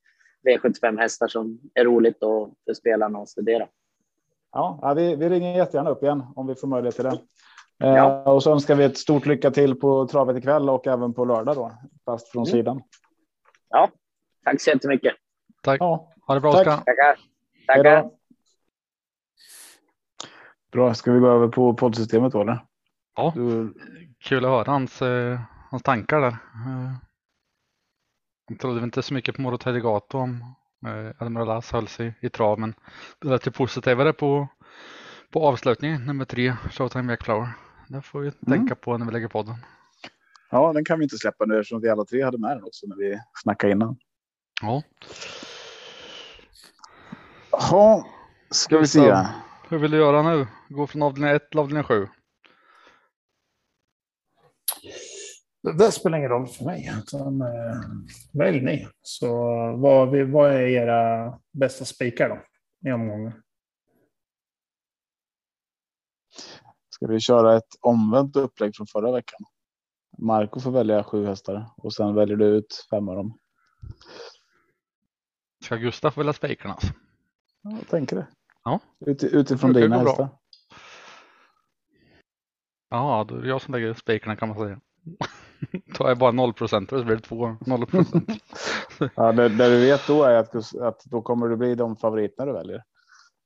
[0.49, 3.69] V75 hästar som är roligt och för spelarna att studera.
[4.53, 7.19] Ja, vi, vi ringer jättegärna upp igen om vi får möjlighet till det.
[7.85, 8.33] Eh, ja.
[8.33, 11.57] och så önskar vi ett stort lycka till på travet ikväll och även på lördag
[11.57, 11.73] då,
[12.05, 12.53] fast från mm.
[12.53, 12.83] sidan.
[13.69, 13.91] Ja,
[14.45, 15.15] tack så jättemycket.
[15.63, 15.81] Tack.
[15.81, 16.13] Ja.
[16.27, 16.65] Ha det bra, Oskar.
[16.65, 17.19] Tackar.
[17.67, 18.11] Tackar.
[20.73, 22.65] Bra, ska vi gå över på poddsystemet då eller?
[23.17, 23.75] Ja, du...
[24.19, 26.29] kul att höra hans, eh, hans tankar där.
[26.29, 26.93] Eh,
[28.49, 30.55] jag trodde inte så mycket på Moro Gato om
[30.87, 32.75] Eh, Admiral As höll sig i trav men
[33.21, 34.49] det lät ju positivare på,
[35.31, 37.49] på avslutningen, nummer tre, Showtime Jackflower.
[37.89, 38.59] Det får vi mm.
[38.59, 39.55] tänka på när vi lägger podden.
[40.51, 42.87] Ja, den kan vi inte släppa nu eftersom vi alla tre hade med den också
[42.87, 43.97] när vi snackade innan.
[44.63, 44.83] Ja.
[47.51, 48.07] Ja,
[48.51, 49.17] ska vi se.
[49.69, 50.47] Hur vill du göra nu?
[50.69, 52.09] Gå från avdelning 1 till avdelning 7?
[55.79, 57.81] Det spelar ingen roll för mig, utan eh,
[58.33, 58.89] välj ni.
[59.03, 59.29] Så
[59.77, 62.39] vad, vad är era bästa spikar då
[62.89, 63.33] i omgången?
[66.99, 69.41] Ska vi köra ett omvänt upplägg från förra veckan?
[70.19, 73.39] Marco får välja sju hästar och sen väljer du ut fem av dem.
[75.65, 76.77] Ska Gustaf välja spikarna?
[77.63, 78.27] Ja, jag tänker det.
[78.65, 78.81] Ja.
[79.07, 80.29] Ut, utifrån dina hästar.
[82.91, 84.81] Ja, då är det jag som lägger spikarna kan man säga.
[85.95, 88.29] Tar jag bara 0 procent så blir det 2 0 procent.
[89.15, 91.97] Ja, det, det du vet då är att, du- att då kommer det bli de
[91.97, 92.85] favoriterna du väljer.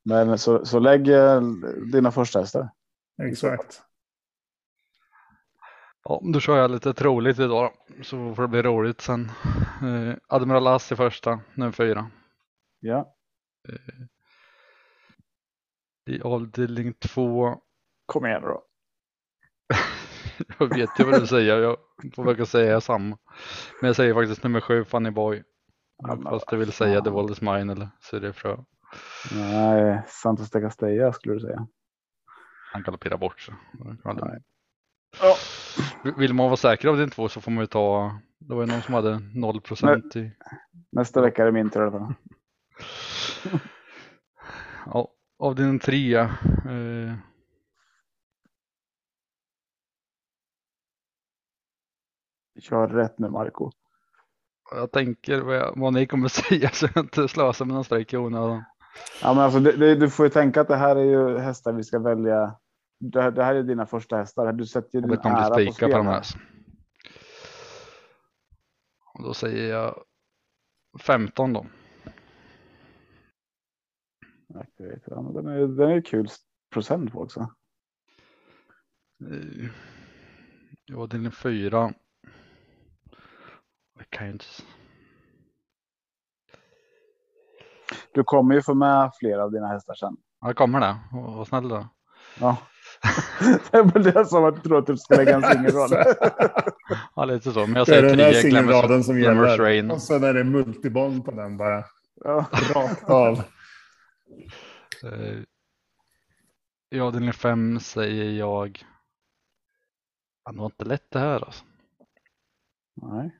[0.04, 1.40] Men så, så lägg eh,
[1.92, 2.70] dina första hästar.
[3.22, 3.82] Exakt.
[6.04, 9.30] Ja, då kör jag lite troligt idag då, så får det bli roligt sen.
[9.82, 12.10] Eh, Admiral Ass i första, nummer fyra.
[12.80, 13.14] Ja,
[16.06, 17.56] I avdelning två,
[18.06, 18.64] kom igen då.
[20.58, 21.76] jag vet ju vad du säger, jag
[22.14, 23.18] får försöka säga samma.
[23.80, 25.42] Men jag säger faktiskt nummer sju, Funny Boy.
[25.96, 28.56] Ja, Fast du vill säga The World is Mine eller Syrien Frö.
[29.32, 31.66] Nej, Santos de Castella skulle du säga.
[32.72, 33.54] Han galopperar bort sig.
[34.04, 34.42] Nej.
[35.20, 35.36] Ja.
[36.16, 38.72] Vill man vara säker av din två så får man ju ta, det var ju
[38.72, 40.32] någon som hade 0 procent i
[40.92, 42.14] Nästa vecka är det min tur i alla fall.
[44.86, 45.08] Ja,
[45.38, 46.22] av din trea.
[46.66, 47.14] Eh,
[52.60, 53.70] Kör rätt nu Marco.
[54.70, 58.12] jag tänker vad, jag, vad ni kommer säga så jag inte slösar med någon streck
[58.12, 58.64] i onödan.
[59.22, 61.72] Ja, men alltså, det, det, du får ju tänka att det här är ju hästar
[61.72, 62.56] vi ska välja.
[63.10, 64.52] Det, här- det här är dina första hästar.
[64.52, 65.08] Du sätter din
[65.42, 65.90] ära på spel.
[65.90, 66.22] på de här.
[69.14, 70.04] Och då säger jag
[71.00, 71.66] 15 då.
[74.46, 76.28] Ja, den är, den är kul
[76.72, 77.40] procent på också.
[79.30, 79.70] Eh,
[80.84, 81.92] Ja, din fyra.
[83.98, 84.44] Jag kan ju inte.
[88.14, 90.16] Du kommer ju få med flera av dina hästar sen.
[90.40, 90.96] Ja, kommer det.
[91.12, 91.88] Vad snäll då.
[92.40, 92.56] Ja.
[93.70, 96.16] det är väl det som att du tror att du ska lägga en singelrad.
[97.16, 97.66] Ja, lite så.
[97.66, 99.58] Men jag Det är säger den där 10 singelraden som gäller.
[99.58, 99.90] Rain.
[99.90, 101.84] Och sen är det multibond på den bara.
[102.14, 102.46] ja.
[102.74, 103.42] Rakt av.
[105.04, 105.38] Eh,
[106.90, 108.84] I avdelning 5 säger jag.
[110.44, 111.64] Ja, det var inte lätt det här alltså.
[112.94, 113.38] Nej.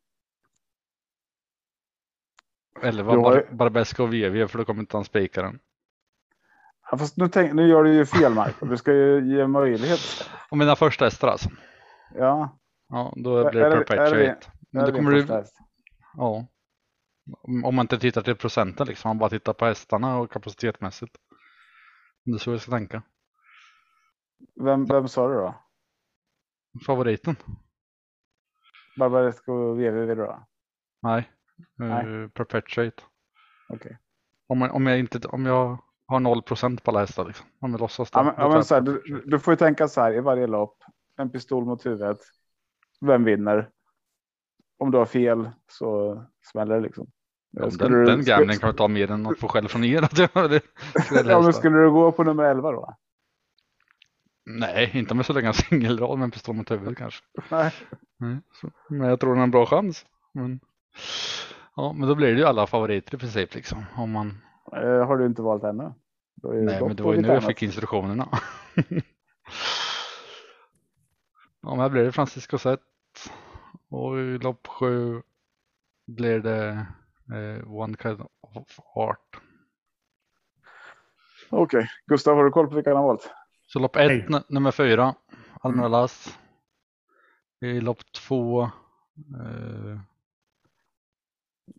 [2.83, 5.59] 11 Du har Bar Barbesco och VV för då kommer inte han spika den.
[6.93, 8.67] Ja, fast nu, tänk, nu gör du ju fel Marco.
[8.67, 10.01] Du ska ju ge möjlighet.
[10.51, 11.49] Och mina första alltså.
[12.15, 12.59] Ja.
[12.89, 14.51] Ja, då blir det är perpetuate.
[14.71, 15.45] Men är då det kommer du,
[16.17, 16.47] ja.
[17.43, 21.17] Om om man inte tittar till procenten liksom, man bara tittar på hästarna och kapacitetmässigt.
[22.25, 23.03] Det är så jag ska tänka.
[24.65, 25.55] Vem, vem sa du då?
[26.87, 27.37] Favoriten?
[28.99, 30.47] Barbaresco VV då?
[31.03, 31.31] Nej.
[31.81, 32.29] Eh, Nej.
[32.29, 33.03] perpetuate.
[33.69, 33.99] Okej.
[34.47, 35.79] Om, jag- om jag inte, om jag
[36.13, 37.47] har 0% på alla hästar liksom.
[37.61, 38.19] Om låtsas då.
[38.19, 40.47] Ja, men, ja, men så här, du, du får ju tänka så här i varje
[40.47, 40.77] lopp.
[41.19, 42.19] En pistol mot huvudet.
[43.01, 43.69] Vem vinner?
[44.79, 47.07] Om du har fel så smäller det liksom.
[47.51, 49.69] Ja, Skulle den, du- den skulle- gambling kan jag ta mer än att få skäll
[49.69, 50.03] från er.
[50.05, 50.61] Att jag, det,
[51.27, 52.97] Ja, men skulle du gå på nummer 11 då?
[54.47, 57.25] Nej, inte om jag så länge singelrad med en pistol mot huvudet kanske.
[57.51, 57.73] Nej.
[58.19, 60.07] Nej, så, men jag tror den har en bra chans.
[60.33, 60.61] Men,
[61.77, 63.85] ja, men då blir det ju alla favoriter i princip liksom.
[63.97, 64.39] Om man,
[64.73, 65.93] Eh, har du inte valt ännu?
[66.43, 68.29] Nej, men det var ju nu jag fick instruktionerna.
[71.61, 72.81] ja, men här blir det Francisco Zet.
[73.89, 75.23] Och i lopp sju
[76.07, 76.87] blir det
[77.35, 79.41] eh, One Kind of Art.
[81.51, 83.31] Okej, Gustav har du koll på vilka han har valt?
[83.67, 85.15] Så lopp ett, n- nummer fyra,
[85.61, 86.39] Almira Lass.
[87.61, 88.71] I lopp två, eh,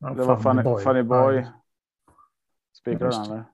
[0.02, 1.46] Ja, Det var Funny, funny Boy.
[2.74, 3.24] Spikar du Just.
[3.24, 3.46] den eller?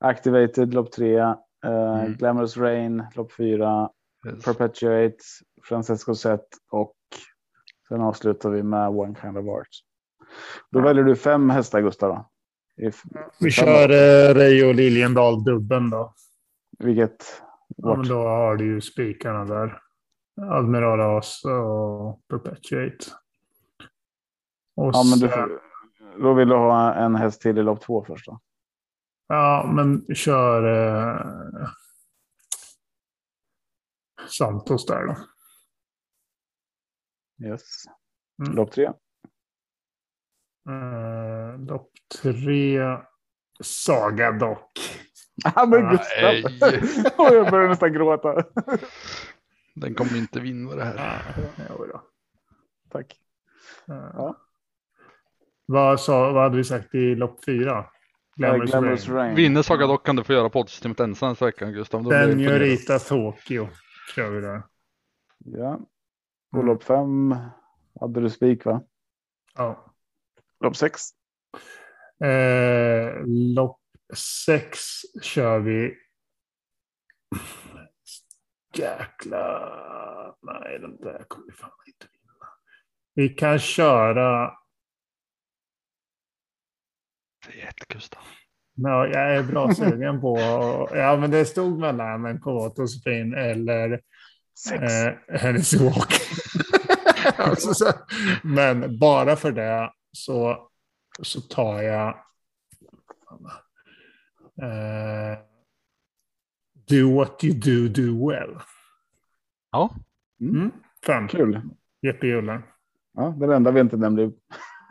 [0.00, 1.16] Activated lopp tre.
[1.18, 1.34] Eh,
[1.64, 2.14] Mm.
[2.14, 3.90] Glamorous Rain lopp fyra.
[4.28, 4.44] yes.
[4.44, 5.16] Perpetuate.
[5.68, 6.94] Francesco Zet och
[7.88, 9.68] sen avslutar vi med One Kind of Art.
[10.70, 10.84] Då Ja.
[10.84, 12.30] väljer du fem hästar Gustav då.
[12.84, 13.02] I f-
[13.40, 16.14] Vi kör eh, Reijo Liljendal dubben då.
[16.78, 17.42] Vilket?
[17.76, 19.82] Ja, men då har du ju spikarna där.
[20.42, 23.04] Admiral As och Perpetuate.
[24.76, 25.58] Och Ja, men du
[26.22, 28.40] då vill du ha en häst till i lopp två först då.
[29.32, 31.68] Ja, men kör eh,
[34.28, 35.16] Santos där då.
[37.46, 37.84] Yes.
[38.42, 38.56] Mm.
[38.56, 38.84] Lopp tre.
[40.68, 41.90] Eh, lopp
[42.22, 42.80] tre.
[43.62, 44.72] Saga dock.
[45.54, 45.90] Ja, men.
[45.90, 46.34] Gustav.
[47.34, 48.44] Jag börjar nästan gråta.
[49.74, 51.22] Den kommer inte vinna det här.
[51.56, 52.02] Ja, jo då.
[52.90, 53.20] Tack.
[53.88, 54.36] Eh, Ja.
[55.66, 57.86] Vad, sa, vad hade vi sagt i lopp fyra?
[58.40, 59.16] Glamorous Glamorous Rain.
[59.16, 59.34] Rain.
[59.34, 62.02] Vinner Saga dock kan du få göra poddsystemet ensam nästa vecka Gustav.
[62.02, 62.60] Då det imponerad.
[62.60, 63.68] Senorita Tokyo
[64.14, 64.62] kör vi där.
[65.38, 65.80] Ja.
[66.54, 66.66] Mm.
[66.66, 67.36] lopp fem
[68.00, 68.82] hade du spik va?
[69.54, 69.94] Ja.
[70.60, 71.00] Lopp sex.
[72.24, 73.80] Eh, lopp
[74.46, 74.78] sex
[75.22, 75.94] kör vi.
[78.74, 79.70] jäkla...
[80.42, 82.46] Nej, den där kommer vi fan inte vinna.
[83.14, 84.59] Vi kan köra...
[87.54, 88.22] Ett Gustav.
[88.74, 90.38] Ja, jag är bra sugen på...
[90.94, 94.00] Ja, men det stod mellan en Kovato Spin eller
[94.68, 94.82] Sex.
[94.82, 96.12] eh, Hennessy Walk.
[97.36, 97.92] Alltså, så-
[98.42, 100.68] men bara för det så,
[101.22, 102.08] så tar jag...
[104.62, 105.38] Eh,
[106.88, 108.58] do what you do, do well.
[109.72, 109.90] Ja,
[110.40, 110.70] Mm.
[111.06, 111.28] Fem.
[111.28, 111.60] Kul.
[112.02, 112.62] Jeppe Julle.
[113.14, 114.30] Ja, den enda vi inte nämnde.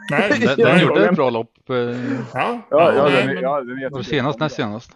[0.10, 1.70] Nej, den, den gjorde ett bra lopp.
[1.70, 4.92] eh, Ja, Ja, ja, nej, den, är- men- ja, den är senast, näst senast?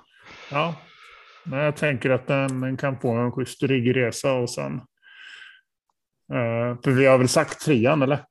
[0.52, 0.76] Ja,
[1.46, 4.74] men jag tänker att den, den kan få en schysst resa och sen.
[6.34, 8.26] Eh, för vi har väl sagt trean eller?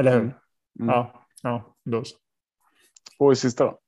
[0.00, 0.20] Eller hur?
[0.20, 0.32] Mm.
[0.80, 0.88] Mm.
[0.94, 2.16] Ja, ja, då så.
[3.18, 3.78] Och i sista då?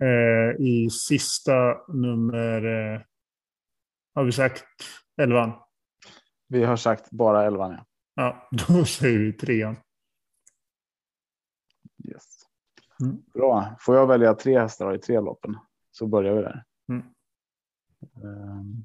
[0.00, 2.64] Eh, I sista nummer
[2.94, 3.00] eh,
[4.14, 4.64] har vi sagt
[5.22, 5.52] elvan.
[6.48, 7.72] Vi har sagt bara elvan.
[7.72, 7.86] Ja.
[8.14, 9.76] Ja, då säger vi trean.
[12.04, 12.24] Yes.
[13.00, 13.22] Mm.
[13.34, 13.76] Bra.
[13.80, 15.56] Får jag välja tre hästar i tre loppen
[15.90, 16.64] så börjar vi där.
[16.88, 17.02] Mm.
[18.16, 18.84] Ehm,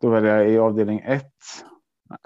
[0.00, 1.32] Då väljer jag i avdelning ett.
[2.10, 2.18] Nej.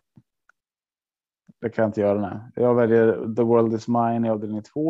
[1.61, 2.62] Det kan jag inte göra nu.
[2.62, 4.86] Jag väljer The World Is Mine i avdelning två.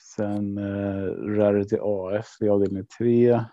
[0.00, 1.04] Sen eh,
[1.36, 3.44] Rarity AF i avdelning tre.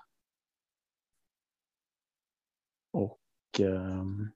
[2.92, 3.20] Och
[3.60, 4.32] ehm,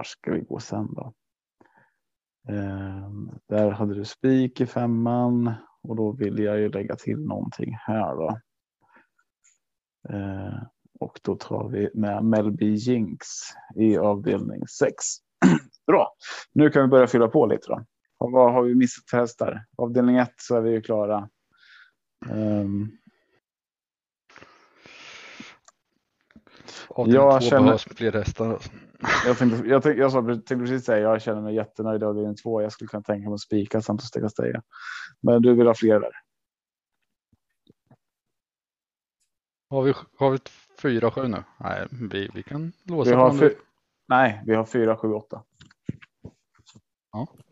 [0.00, 1.12] var ska vi gå sen då?
[2.48, 7.74] Ehm, där hade du spik i femman och då vill jag ju lägga till någonting
[7.80, 8.40] här då.
[10.08, 10.54] Ehm,
[11.00, 13.26] och då tar vi med Melby Jinx
[13.76, 14.94] i avdelning 6.
[15.86, 16.12] Bra,
[16.52, 17.84] nu kan vi börja fylla på lite då.
[18.18, 19.64] Och vad har vi missat för hästar?
[19.76, 21.28] Avdelning 1 så är vi ju klara.
[22.30, 22.88] Ehm,
[26.88, 28.58] Avdelning Jag två känner- behövs fler hästar.
[29.26, 32.62] Jag, tänkte, jag, tänkte, jag tänkte precis säga jag känner mig jättenöjd i avdelning 2.
[32.62, 34.62] Jag skulle kunna tänka mig att spika Santos de Castella.
[35.20, 36.12] Men du vill ha fler där.
[39.70, 40.38] Har vi, har vi
[40.82, 41.44] fyra, sju nu?
[41.60, 43.54] Nej, vi, vi kan låsa Vi på har en fy-
[44.08, 45.42] Nej, vi har 4, 7, 8.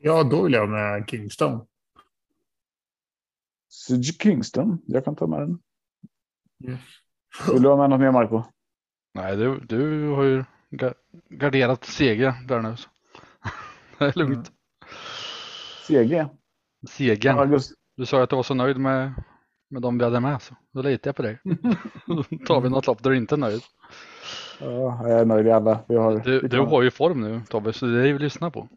[0.00, 1.66] Ja, då vill jag med Kingston.
[4.22, 4.78] Kingston.
[4.86, 5.58] Jag kan ta med den.
[6.64, 6.80] Yes.
[7.52, 8.42] Vill du ha med något mer Marco?
[9.14, 10.44] Nej, du, du har ju
[11.28, 12.76] garderat seger där nu.
[12.76, 12.88] Så.
[13.98, 14.52] Det är lugnt.
[15.86, 16.26] CG.
[16.88, 17.38] Segern.
[17.38, 17.72] August.
[17.96, 19.12] Du sa att du var så nöjd med,
[19.70, 20.42] med de vi hade med.
[20.42, 21.38] Så då litar jag på dig.
[22.06, 23.62] Då tar vi något lopp där du inte är nöjd.
[24.60, 25.84] Ja, jag är nöjd i alla.
[25.88, 28.50] Vi har, Du, du har ju form nu Tobbe, så det är ju att lyssna
[28.50, 28.68] på.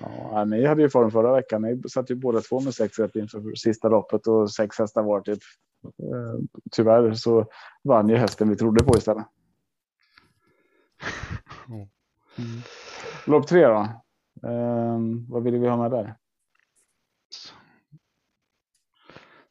[0.00, 1.62] Ja, ni hade ju form förra veckan.
[1.62, 5.20] Ni satt ju båda två med sex rätt inför sista loppet och sex hästar var
[5.20, 5.38] typ.
[5.84, 7.46] Eh, Tyvärr så
[7.84, 9.26] vann ju hästen vi trodde på istället.
[12.38, 12.60] Mm.
[13.26, 14.02] Lopp tre då.
[14.48, 16.16] Ehm, vad vill vi ha med där?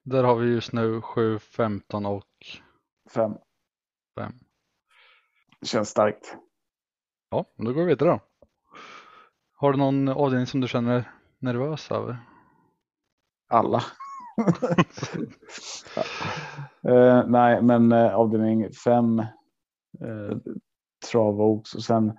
[0.03, 2.23] Där har vi just nu 7, 15 och
[3.13, 3.37] Fem.
[4.15, 4.33] 5.
[5.61, 6.37] Känns starkt.
[7.29, 8.19] Ja, då går vi vidare då.
[9.53, 11.03] Har du någon avdelning som du känner dig
[11.39, 12.17] nervös över?
[13.47, 13.83] Alla.
[16.87, 19.19] Eh, nej, men uh, avdelning fem.
[20.01, 20.37] Uh,
[21.11, 22.17] Travox och sen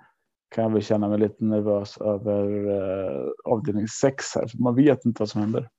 [0.49, 4.47] kan jag väl känna mig lite nervös över eh, avdelning sex här.
[4.47, 5.69] För man vet inte vad som händer.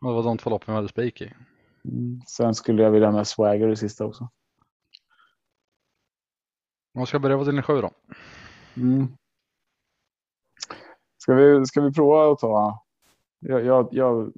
[0.00, 1.32] Det var de två loppen vi hade spik i.
[1.84, 2.20] Mm.
[2.26, 4.28] Sen skulle jag vilja ha med Swagger i sista också.
[6.94, 7.90] Man ska börja på avdelning 7 då.
[8.76, 9.08] Mm.
[11.18, 12.84] Ska, vi, ska vi prova att ta?
[13.38, 14.32] Jag, jag, jag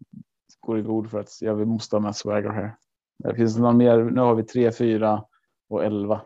[0.61, 2.77] går i god för att jag måste ha med Swagger här.
[3.19, 3.99] Det finns det någon mer?
[3.99, 5.25] Nu har vi 3, 4
[5.69, 6.21] och 11.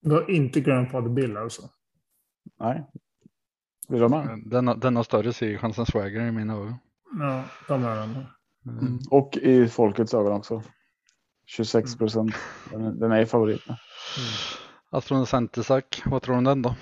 [0.00, 1.62] Du har inte Grandfather Bill alltså?
[2.58, 2.86] Nej.
[3.88, 4.42] Vill du ha med?
[4.46, 6.74] Den, den har större segerchans än Swagger i mina ögon.
[7.18, 8.26] Ja, de är den.
[8.66, 8.98] Mm.
[9.10, 10.62] Och i folkets ögon också.
[11.46, 12.34] 26 procent.
[12.70, 13.62] Den, den är favorit.
[14.90, 16.74] Astron Centersack, vad tror du om den då?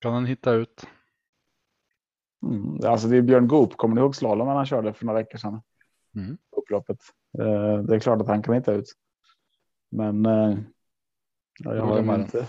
[0.00, 0.86] Kan den hitta ut?
[2.42, 2.90] Mm.
[2.90, 3.76] Alltså det är Björn Goop.
[3.76, 5.62] Kommer ni ihåg slalomen han körde för några veckor sedan?
[6.14, 6.38] Mm.
[6.56, 6.98] Upploppet.
[7.38, 8.92] Eh, det är klart att han kan hitta ut.
[9.88, 10.58] Men eh,
[11.58, 12.48] ja, jag har med inte.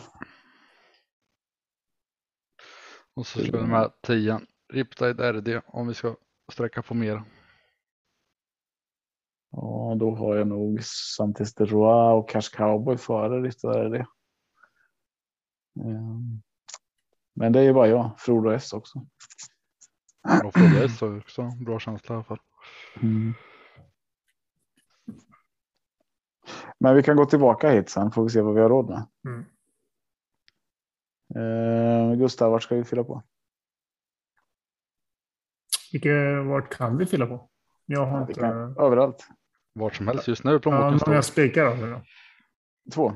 [3.14, 4.40] Och så slår vi med 10
[4.74, 6.16] Riptide RD om vi ska
[6.52, 7.24] sträcka på mer.
[9.52, 14.08] Ja, då har jag nog Santis de Roa och Cash Cowboy före Ritter det.
[15.86, 16.42] Ehm,
[17.34, 19.06] Men det är ju bara jag, Frodo S också.
[20.42, 21.52] Bra fråga så också.
[21.66, 22.40] Bra känsla i alla fall.
[23.02, 23.34] Mm.
[26.80, 29.06] Men vi kan gå tillbaka hit sen får vi se vad vi har råd med.
[29.28, 29.46] Mm.
[31.36, 33.24] Eh, Gustav, vart ska vi fylla på?
[35.92, 37.50] Vilka, vart kan vi fylla på?
[37.86, 38.42] Jag har Vi inte...
[38.42, 39.28] kan, överallt.
[39.74, 41.14] Vart som helst just nu är Ja, plånboken stor.
[41.14, 42.02] jag spikar då.
[42.94, 43.14] Två.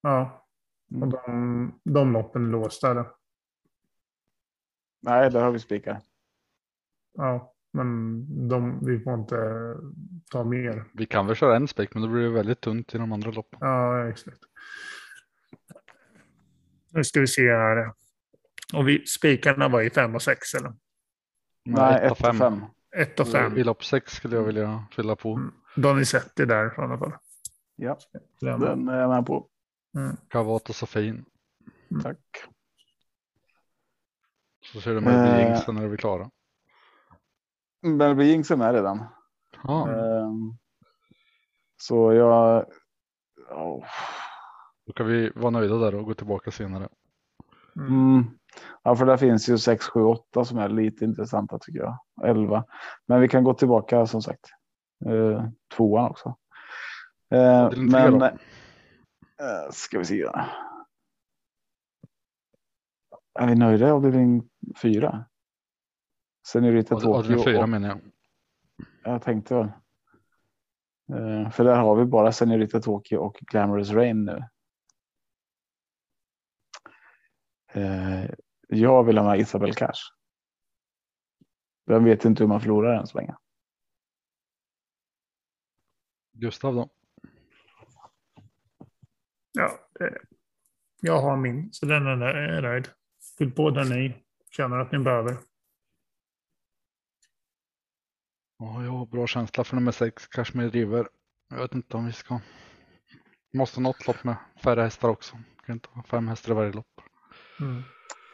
[0.00, 0.46] Ja,
[0.90, 1.10] och Mm.
[1.10, 2.90] de, de loppen låsta.
[2.90, 3.04] Eller?
[5.02, 6.00] Nej, där har vi spikar.
[7.12, 9.36] Ja, men de, vi får inte
[10.30, 10.84] ta mer.
[10.92, 13.30] Vi kan väl köra en spik men då blir det väldigt tunt i de andra
[13.30, 13.58] loppen.
[13.62, 14.38] Ja, exakt.
[16.90, 17.92] Nu ska vi se här.
[18.74, 20.72] Och vi, spikarna var i 5 och 6 eller?
[21.64, 22.38] Nej, ett ett och och fem.
[22.38, 22.64] fem.
[22.96, 23.56] 1 och 5.
[23.56, 25.34] I lopp sex skulle jag vilja fylla på.
[25.34, 25.52] Mm.
[25.76, 27.12] Donizetti där i alla fall.
[27.76, 27.98] Ja,
[28.40, 29.48] Den, den är jag med på.
[29.96, 30.16] mm.
[30.28, 31.24] Kavat och Sofin.
[32.02, 32.18] Tack.
[34.72, 35.46] Så kör du med Eh.
[35.46, 36.30] Jinx sen när vi är klara.
[37.86, 39.04] Melby Jinx är med redan.
[39.62, 40.56] Ja, Ehm,
[41.76, 42.66] så jag...
[43.48, 43.82] ja,
[44.86, 46.88] då kan vi vara nöjda där och gå tillbaka senare.
[47.76, 47.88] Mm.
[47.88, 48.24] Mm.
[48.82, 51.98] Ja, för där finns ju 6, 7, 8 som är lite intressanta tycker jag.
[52.24, 52.64] 11.
[53.06, 54.44] Men vi kan gå tillbaka som sagt.
[55.06, 55.44] Uh,
[55.76, 56.36] tvåan också.
[57.30, 58.30] Tre men eh,
[59.70, 60.22] ska vi se.
[63.38, 64.48] Är vi nöjda i avdelning
[64.82, 65.24] fyra?
[66.46, 67.44] Senorita Avdelning Tokyo.
[67.44, 68.00] fyra och- menar jag.
[69.02, 69.68] Jag tänkte väl.
[71.12, 74.44] Eh, för där har vi bara Senorita Tokyo och Glamorous Rain nu.
[77.72, 78.30] Eh,
[78.68, 79.92] jag vill ha med Isabel Cash.
[81.84, 83.36] Jag vet inte hur man förlorar än så länge.
[86.32, 86.88] Gustav då?
[89.52, 90.16] Ja, eh,
[91.00, 92.88] jag har min, så den är är nöjd.
[93.38, 95.36] Fyll på den ni känner att ni behöver.
[98.58, 101.08] Ja, jag har bra känsla för nummer sex, Kashmir River.
[101.50, 102.40] Jag vet inte om vi ska.
[103.54, 105.36] Måste något lopp med färre hästar också.
[105.66, 107.00] Kan inte ha fem hästar i varje lopp.
[107.60, 107.82] Mm.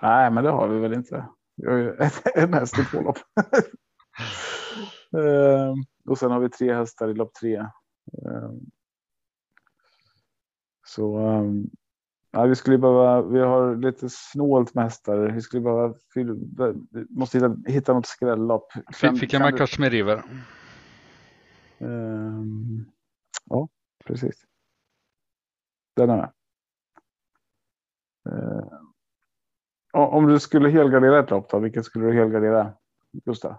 [0.02, 1.28] Nej, men det har vi väl inte.
[1.56, 1.96] Vi har ju
[2.34, 3.18] en häst i två lopp.
[5.16, 5.74] Eh,
[6.10, 7.56] och sen har vi tre hästar i lopp tre.
[7.56, 8.50] Eh,
[10.86, 11.70] så um,
[12.33, 13.22] ja, vi skulle behöva.
[13.22, 15.18] Vi har lite snålt med hästar.
[15.18, 15.95] Vi skulle behöva.
[16.14, 18.72] Vi måste hitta, hitta något skrällopp.
[18.72, 20.22] Kan- Fick, jag kan med River?
[21.78, 22.85] Ehm,
[23.45, 23.68] ja,
[24.05, 24.45] precis.
[25.97, 26.33] Den är med.
[29.93, 32.72] Ja, om du skulle helgardera ett lopp då, vilket skulle du helgardera?
[33.24, 33.51] Gustav?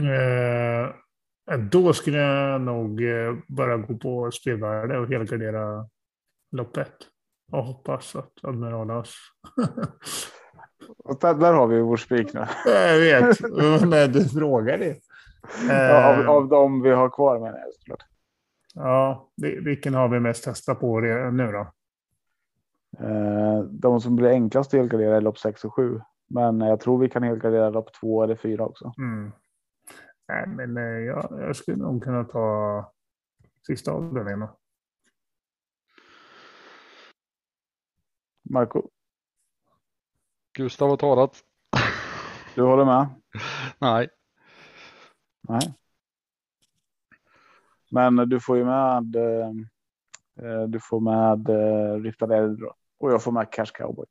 [0.00, 0.94] Eh,
[1.58, 5.88] då skulle jag nog eh, bara gå på spelvärde och helgardera
[6.52, 6.92] loppet.
[7.52, 9.14] Och hoppas att Admiralas...
[11.04, 12.44] Och där, där har vi vår spik nu.
[12.66, 13.40] jag vet,
[13.90, 14.96] när du frågar det.
[15.68, 18.02] Ja, av, Eh, av de vi har kvar menar jag såklart.
[18.74, 21.72] Ja, vi- vilken har vi mest testat på nu då?
[23.06, 26.00] Eh, de som blir enklast att helgardera är lopp 6 och 7.
[26.28, 28.92] Men jag tror vi kan helgardera lopp 2 eller 4 också.
[28.98, 29.32] Mm.
[30.30, 32.92] Nej, men eh, jag, jag skulle nog kunna ta
[33.66, 34.48] sista avdelningen.
[38.42, 38.82] Marco,
[40.52, 41.44] Gustav har talat.
[42.54, 43.08] du håller med?
[43.78, 44.08] Nej,
[45.48, 45.74] Nej.
[47.90, 49.16] Men du får ju med.
[49.16, 49.48] Eh,
[50.42, 51.48] eh, du får med
[52.04, 52.62] Riftad Eld
[52.98, 54.06] och jag får med Cash Cowboy.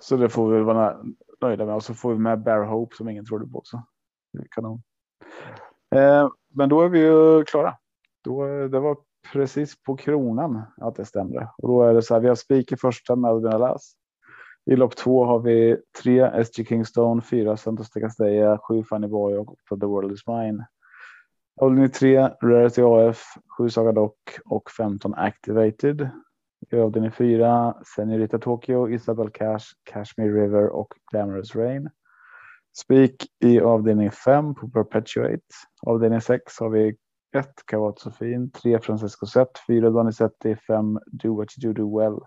[0.00, 1.04] Så det får vi vara
[1.40, 3.82] nöjda med och så får vi med Bear Hope som ingen trodde på också.
[4.32, 4.82] Det är Kanon.
[5.94, 7.74] Eh, men då är vi ju klara.
[8.24, 8.96] Då, det var
[9.32, 12.20] precis på kronan att det stämde och då är det så här.
[12.20, 13.94] Vi har spik i första med Albin Alas.
[14.70, 19.36] I lopp två har vi tre SG Kingstone, fyra Santos de Castella, sju Funny Boy
[19.36, 20.66] och åtta The World Is Mine.
[21.60, 23.22] Avdelning tre Rarity AF,
[23.58, 26.08] sju Saga Dock och 15 Activated.
[26.70, 31.90] I avdelning fyra Senorita Tokyo, Isabel Cash, Kashmir River och Glamorous Rain.
[32.72, 35.42] Spik i avdelning fem på Perpetuate.
[35.86, 36.96] Avdelning sex har vi
[37.36, 42.20] ett Kavat Sofin, tre Francesco Zet, fyra Donizetti, fem Do What You Do Well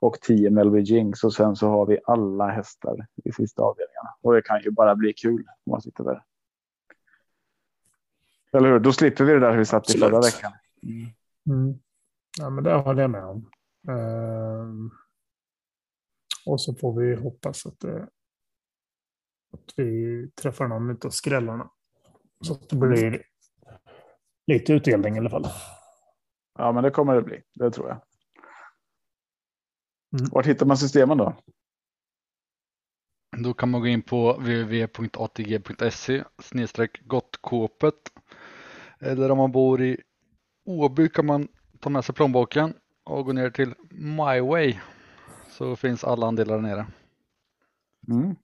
[0.00, 4.14] och 10 Melby Jinx och sen så har vi alla hästar i sista avdelningarna.
[4.22, 6.24] Och det kan ju bara bli kul om man sitter där.
[8.52, 8.78] Eller hur?
[8.78, 10.34] Då slipper vi det där vi satt i förra Absolut.
[10.34, 10.52] veckan.
[11.46, 11.78] Mm.
[12.38, 13.50] Ja, men det håller jag med om.
[13.88, 14.90] Ehm,
[16.46, 18.08] och så får vi hoppas att, det,
[19.52, 21.70] att vi träffar någon av skrällarna.
[22.44, 23.22] Så att det blir
[24.46, 25.46] lite utdelning i alla fall.
[26.58, 27.42] Ja, men det kommer det bli.
[27.54, 28.00] Det tror jag.
[30.18, 30.30] Mm.
[30.32, 31.36] Vart hittar man systemen då?
[33.36, 36.24] Då kan man gå in på www.atg.se
[37.00, 37.94] gottkåpet.
[38.98, 40.02] Eller om man bor i
[40.64, 41.48] Åby kan man
[41.80, 42.74] ta med sig plånboken
[43.04, 44.80] och gå ner till MyWay.
[45.48, 46.86] Så finns alla andelar där nere.
[48.08, 48.36] Mm.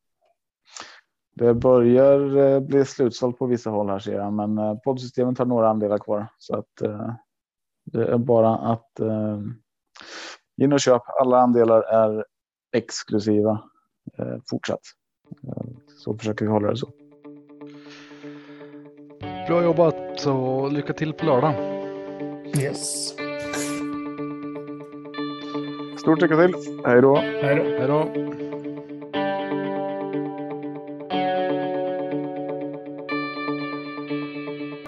[1.36, 5.46] Det börjar eh, bli slutsålt på vissa håll här ser jag, men eh, poddsystemet har
[5.46, 7.10] några andelar kvar så att eh,
[7.84, 9.00] det är bara att
[10.62, 11.02] in och köp.
[11.20, 12.24] Alla andelar är
[12.76, 13.62] exklusiva
[14.50, 14.80] fortsatt.
[15.98, 16.90] Så försöker vi hålla det så.
[19.48, 21.54] Bra jobbat och lycka till på lördag.
[22.58, 23.14] Yes.
[25.98, 26.54] Stort lycka till.
[26.84, 27.16] Hej då.
[27.16, 28.55] Hej då.